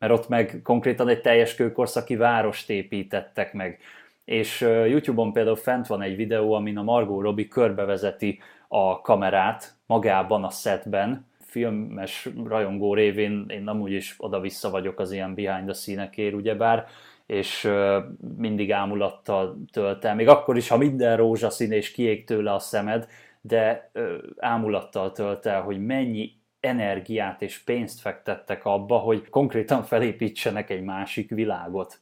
mert 0.00 0.12
ott 0.12 0.28
meg 0.28 0.60
konkrétan 0.64 1.08
egy 1.08 1.20
teljes 1.20 1.54
kőkorszaki 1.54 2.16
várost 2.16 2.70
építettek 2.70 3.52
meg. 3.52 3.78
És 4.24 4.60
YouTube-on 4.60 5.32
például 5.32 5.56
fent 5.56 5.86
van 5.86 6.02
egy 6.02 6.16
videó, 6.16 6.52
amin 6.52 6.76
a 6.76 6.82
Margot 6.82 7.22
Robbie 7.22 7.48
körbevezeti 7.48 8.38
a 8.68 9.00
kamerát 9.00 9.74
magában 9.86 10.44
a 10.44 10.50
setben, 10.50 11.28
filmes 11.40 12.28
rajongó 12.46 12.94
révén 12.94 13.44
én 13.48 13.68
amúgy 13.68 13.92
is 13.92 14.14
oda-vissza 14.18 14.70
vagyok 14.70 14.98
az 14.98 15.12
ilyen 15.12 15.34
behind 15.34 15.64
the 15.64 15.72
scene-ekért, 15.72 16.34
ugyebár, 16.34 16.86
és 17.26 17.70
mindig 18.36 18.72
ámulattal 18.72 19.58
töltem. 19.72 20.16
Még 20.16 20.28
akkor 20.28 20.56
is, 20.56 20.68
ha 20.68 20.76
minden 20.76 21.16
rózsaszín 21.16 21.72
és 21.72 21.90
kiég 21.90 22.24
tőle 22.24 22.52
a 22.52 22.58
szemed, 22.58 23.08
de 23.40 23.90
ámulattal 24.36 25.12
tölt 25.12 25.46
hogy 25.46 25.86
mennyi 25.86 26.32
energiát 26.60 27.42
és 27.42 27.58
pénzt 27.58 28.00
fektettek 28.00 28.64
abba, 28.64 28.98
hogy 28.98 29.28
konkrétan 29.28 29.82
felépítsenek 29.82 30.70
egy 30.70 30.82
másik 30.82 31.30
világot. 31.30 32.00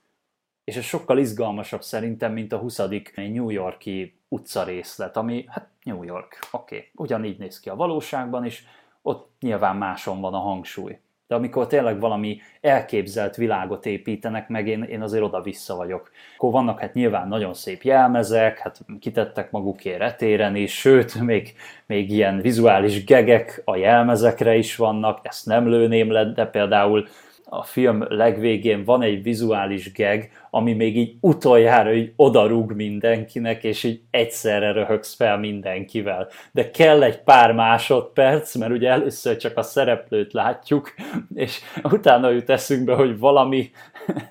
És 0.64 0.76
ez 0.76 0.84
sokkal 0.84 1.18
izgalmasabb 1.18 1.82
szerintem, 1.82 2.32
mint 2.32 2.52
a 2.52 2.58
20. 2.58 2.82
New 3.14 3.50
Yorki 3.50 4.20
utcarészlet, 4.28 5.16
ami 5.16 5.44
hát 5.48 5.70
New 5.82 6.02
York, 6.02 6.38
oké, 6.50 6.76
okay. 6.76 6.90
ugyanígy 6.94 7.38
néz 7.38 7.60
ki 7.60 7.68
a 7.68 7.76
valóságban 7.76 8.44
is, 8.44 8.64
ott 9.02 9.32
nyilván 9.40 9.76
máson 9.76 10.20
van 10.20 10.34
a 10.34 10.38
hangsúly. 10.38 11.00
De 11.28 11.34
amikor 11.34 11.66
tényleg 11.66 12.00
valami 12.00 12.40
elképzelt 12.60 13.36
világot 13.36 13.86
építenek 13.86 14.48
meg, 14.48 14.68
én, 14.68 14.82
én 14.82 15.02
azért 15.02 15.22
oda-vissza 15.22 15.76
vagyok. 15.76 16.10
Akkor 16.36 16.52
vannak 16.52 16.80
hát 16.80 16.94
nyilván 16.94 17.28
nagyon 17.28 17.54
szép 17.54 17.82
jelmezek, 17.82 18.58
hát 18.58 18.80
kitettek 19.00 19.50
magukért 19.50 20.00
etéren 20.00 20.56
is, 20.56 20.78
sőt, 20.78 21.20
még, 21.20 21.54
még 21.86 22.10
ilyen 22.10 22.40
vizuális 22.40 23.04
gegek 23.04 23.62
a 23.64 23.76
jelmezekre 23.76 24.56
is 24.56 24.76
vannak, 24.76 25.20
ezt 25.22 25.46
nem 25.46 25.68
lőném 25.68 26.10
le, 26.10 26.24
de 26.24 26.46
például 26.46 27.08
a 27.50 27.62
film 27.62 28.04
legvégén 28.08 28.84
van 28.84 29.02
egy 29.02 29.22
vizuális 29.22 29.92
geg, 29.92 30.30
ami 30.50 30.72
még 30.72 30.96
így 30.96 31.16
utoljára 31.20 31.92
így 31.92 32.12
odarúg 32.16 32.72
mindenkinek, 32.72 33.64
és 33.64 33.84
így 33.84 34.00
egyszerre 34.10 34.72
röhögsz 34.72 35.14
fel 35.14 35.38
mindenkivel. 35.38 36.28
De 36.52 36.70
kell 36.70 37.02
egy 37.02 37.22
pár 37.22 37.52
másodperc, 37.52 38.54
mert 38.54 38.72
ugye 38.72 38.90
először 38.90 39.36
csak 39.36 39.56
a 39.56 39.62
szereplőt 39.62 40.32
látjuk, 40.32 40.94
és 41.34 41.60
utána 41.82 42.30
jut 42.30 42.50
eszünkbe, 42.50 42.94
hogy 42.94 43.18
valami, 43.18 43.70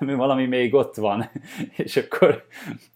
valami 0.00 0.46
még 0.46 0.74
ott 0.74 0.94
van. 0.94 1.30
És 1.76 1.96
akkor 1.96 2.44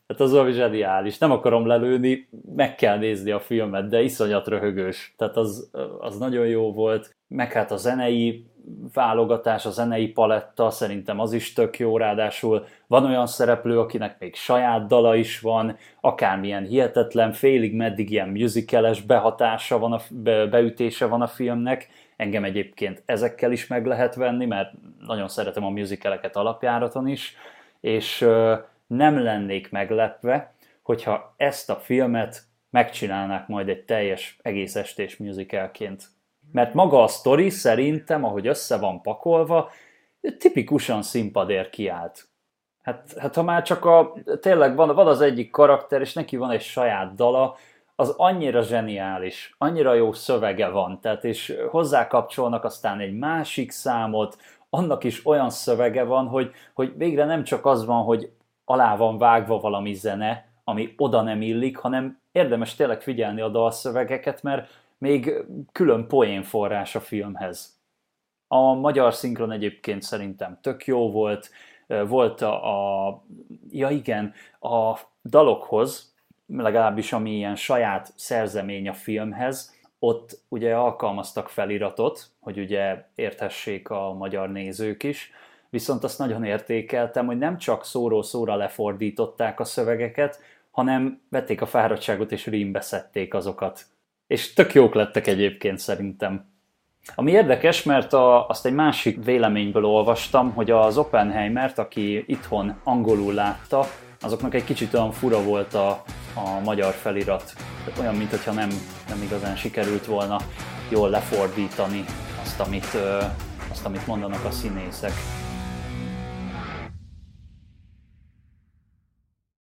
hát 0.09 0.21
az 0.21 0.33
valami 0.33 0.53
zseniális. 0.53 1.19
Nem 1.19 1.31
akarom 1.31 1.67
lelőni, 1.67 2.29
meg 2.55 2.75
kell 2.75 2.99
nézni 2.99 3.31
a 3.31 3.41
filmet, 3.41 3.89
de 3.89 4.03
iszonyat 4.03 4.49
röhögős. 4.49 5.15
Tehát 5.17 5.37
az, 5.37 5.71
az 5.99 6.19
nagyon 6.19 6.47
jó 6.47 6.73
volt. 6.73 7.17
Meg 7.29 7.53
hát 7.53 7.71
a 7.71 7.77
zenei 7.77 8.45
válogatás, 8.92 9.66
a 9.66 9.70
zenei 9.70 10.09
paletta, 10.09 10.70
szerintem 10.70 11.20
az 11.20 11.33
is 11.33 11.53
tök 11.53 11.79
jó, 11.79 11.96
ráadásul 11.96 12.66
van 12.87 13.05
olyan 13.05 13.27
szereplő, 13.27 13.79
akinek 13.79 14.18
még 14.18 14.35
saját 14.35 14.87
dala 14.87 15.14
is 15.14 15.40
van, 15.40 15.77
akármilyen 16.01 16.64
hihetetlen, 16.64 17.33
félig 17.33 17.75
meddig 17.75 18.11
ilyen 18.11 18.29
musicales 18.29 19.01
behatása 19.01 19.79
van, 19.79 19.92
a, 19.92 20.01
be, 20.11 20.46
beütése 20.46 21.07
van 21.07 21.22
a 21.22 21.27
filmnek, 21.27 21.88
engem 22.16 22.44
egyébként 22.44 23.03
ezekkel 23.07 23.53
is 23.53 23.66
meg 23.66 23.87
lehet 23.87 24.14
venni, 24.14 24.46
mert 24.46 24.72
nagyon 25.07 25.29
szeretem 25.29 25.64
a 25.64 25.70
musicaleket 25.70 26.37
alapjáraton 26.37 27.07
is, 27.07 27.37
és 27.81 28.27
nem 28.87 29.22
lennék 29.22 29.70
meglepve, 29.70 30.55
hogyha 30.83 31.35
ezt 31.37 31.70
a 31.70 31.77
filmet 31.77 32.42
megcsinálnák 32.70 33.48
majd 33.48 33.68
egy 33.68 33.85
teljes 33.85 34.38
egész 34.42 34.77
estés 34.77 35.16
musicalként 35.16 36.05
mert 36.53 36.75
maga 36.75 37.03
a 37.03 37.07
sztori 37.07 37.51
szerintem, 37.51 38.25
ahogy 38.25 38.47
össze 38.47 38.79
van 38.79 39.01
pakolva, 39.03 39.71
tipikusan 40.38 41.03
színpadér 41.03 41.71
kiállt. 41.71 42.29
Hát, 42.83 43.15
hát 43.19 43.35
ha 43.35 43.43
már 43.43 43.62
csak 43.62 43.85
a, 43.85 44.12
tényleg 44.41 44.77
van, 44.77 44.95
van 44.95 45.07
az 45.07 45.21
egyik 45.21 45.51
karakter, 45.51 46.01
és 46.01 46.12
neki 46.12 46.37
van 46.37 46.51
egy 46.51 46.62
saját 46.62 47.15
dala, 47.15 47.57
az 47.97 48.15
annyira 48.17 48.62
zseniális, 48.62 49.55
annyira 49.59 49.95
jó 49.95 50.12
szövege 50.12 50.69
van, 50.69 51.01
tehát 51.01 51.25
és 51.25 51.57
hozzá 51.71 52.07
kapcsolnak 52.07 52.65
aztán 52.65 53.01
egy 53.01 53.19
másik 53.19 53.71
számot, 53.71 54.37
annak 54.71 55.05
is 55.05 55.27
olyan 55.27 55.51
szövege 55.51 56.05
van, 56.05 56.27
hogy, 56.27 56.51
hogy 56.75 56.93
végre 56.97 57.25
nem 57.25 57.45
csak 57.45 57.67
az 57.67 57.85
van, 57.85 58.03
hogy 58.03 58.31
alá 58.65 58.97
van 58.97 59.19
vágva 59.19 59.59
valami 59.59 59.95
zene, 59.95 60.47
ami 60.65 60.95
oda 60.97 61.23
nem 61.23 61.43
illik, 61.43 61.77
hanem 61.77 62.21
érdemes 62.33 62.75
tényleg 62.75 63.01
figyelni 63.01 63.41
a 63.41 63.49
dalszövegeket, 63.49 64.43
mert 64.43 64.82
még 65.03 65.45
külön 65.73 66.07
poénforrás 66.07 66.95
a 66.95 67.01
filmhez. 67.01 67.81
A 68.47 68.75
magyar 68.75 69.15
szinkron 69.15 69.51
egyébként 69.51 70.03
szerintem 70.03 70.59
tök 70.61 70.87
jó 70.87 71.11
volt, 71.11 71.51
volt 71.87 72.41
a, 72.41 73.07
a 73.09 73.23
ja 73.71 73.91
igen, 73.91 74.33
a 74.61 74.99
dalokhoz, 75.25 76.15
legalábbis 76.47 77.12
ami 77.12 77.31
ilyen 77.31 77.57
saját 77.57 78.12
szerzemény 78.17 78.88
a 78.88 78.93
filmhez, 78.93 79.75
ott 79.99 80.41
ugye 80.49 80.77
alkalmaztak 80.77 81.49
feliratot, 81.49 82.31
hogy 82.41 82.59
ugye 82.59 83.05
érthessék 83.15 83.91
a 83.91 84.12
magyar 84.12 84.51
nézők 84.51 85.03
is, 85.03 85.31
viszont 85.71 86.05
azt 86.05 86.19
nagyon 86.19 86.45
értékeltem, 86.45 87.27
hogy 87.27 87.38
nem 87.38 87.59
csak 87.59 87.85
szóról 87.85 88.23
szóra 88.23 88.57
lefordították 88.57 89.61
a 89.61 89.65
szövegeket, 89.65 90.41
hanem 90.71 91.23
vették 91.29 91.61
a 91.61 91.67
fáradtságot 91.67 92.33
és 92.33 92.47
rímbe 92.47 92.81
szedték 92.81 93.35
azokat 93.35 93.91
és 94.33 94.53
tök 94.53 94.75
jók 94.75 94.95
lettek 94.95 95.27
egyébként 95.27 95.79
szerintem. 95.79 96.51
Ami 97.14 97.31
érdekes, 97.31 97.83
mert 97.83 98.12
a, 98.12 98.47
azt 98.49 98.66
egy 98.66 98.73
másik 98.73 99.25
véleményből 99.25 99.85
olvastam, 99.85 100.53
hogy 100.53 100.71
az 100.71 100.99
Oppenheimert, 100.99 101.79
aki 101.79 102.25
itthon 102.27 102.81
angolul 102.85 103.35
látta, 103.35 103.87
azoknak 104.21 104.55
egy 104.55 104.64
kicsit 104.64 104.95
olyan 104.95 105.12
fura 105.12 105.42
volt 105.42 105.75
a, 105.75 105.88
a 106.35 106.61
magyar 106.64 106.92
felirat. 106.92 107.53
Olyan, 108.01 108.14
mintha 108.14 108.53
nem, 108.53 108.68
nem 109.09 109.23
igazán 109.23 109.57
sikerült 109.57 110.07
volna 110.07 110.37
jól 110.88 111.11
lefordítani 111.11 112.05
azt, 112.42 112.61
amit, 112.61 112.97
azt, 113.71 113.85
amit 113.85 114.07
mondanak 114.07 114.45
a 114.45 114.51
színészek. 114.51 115.12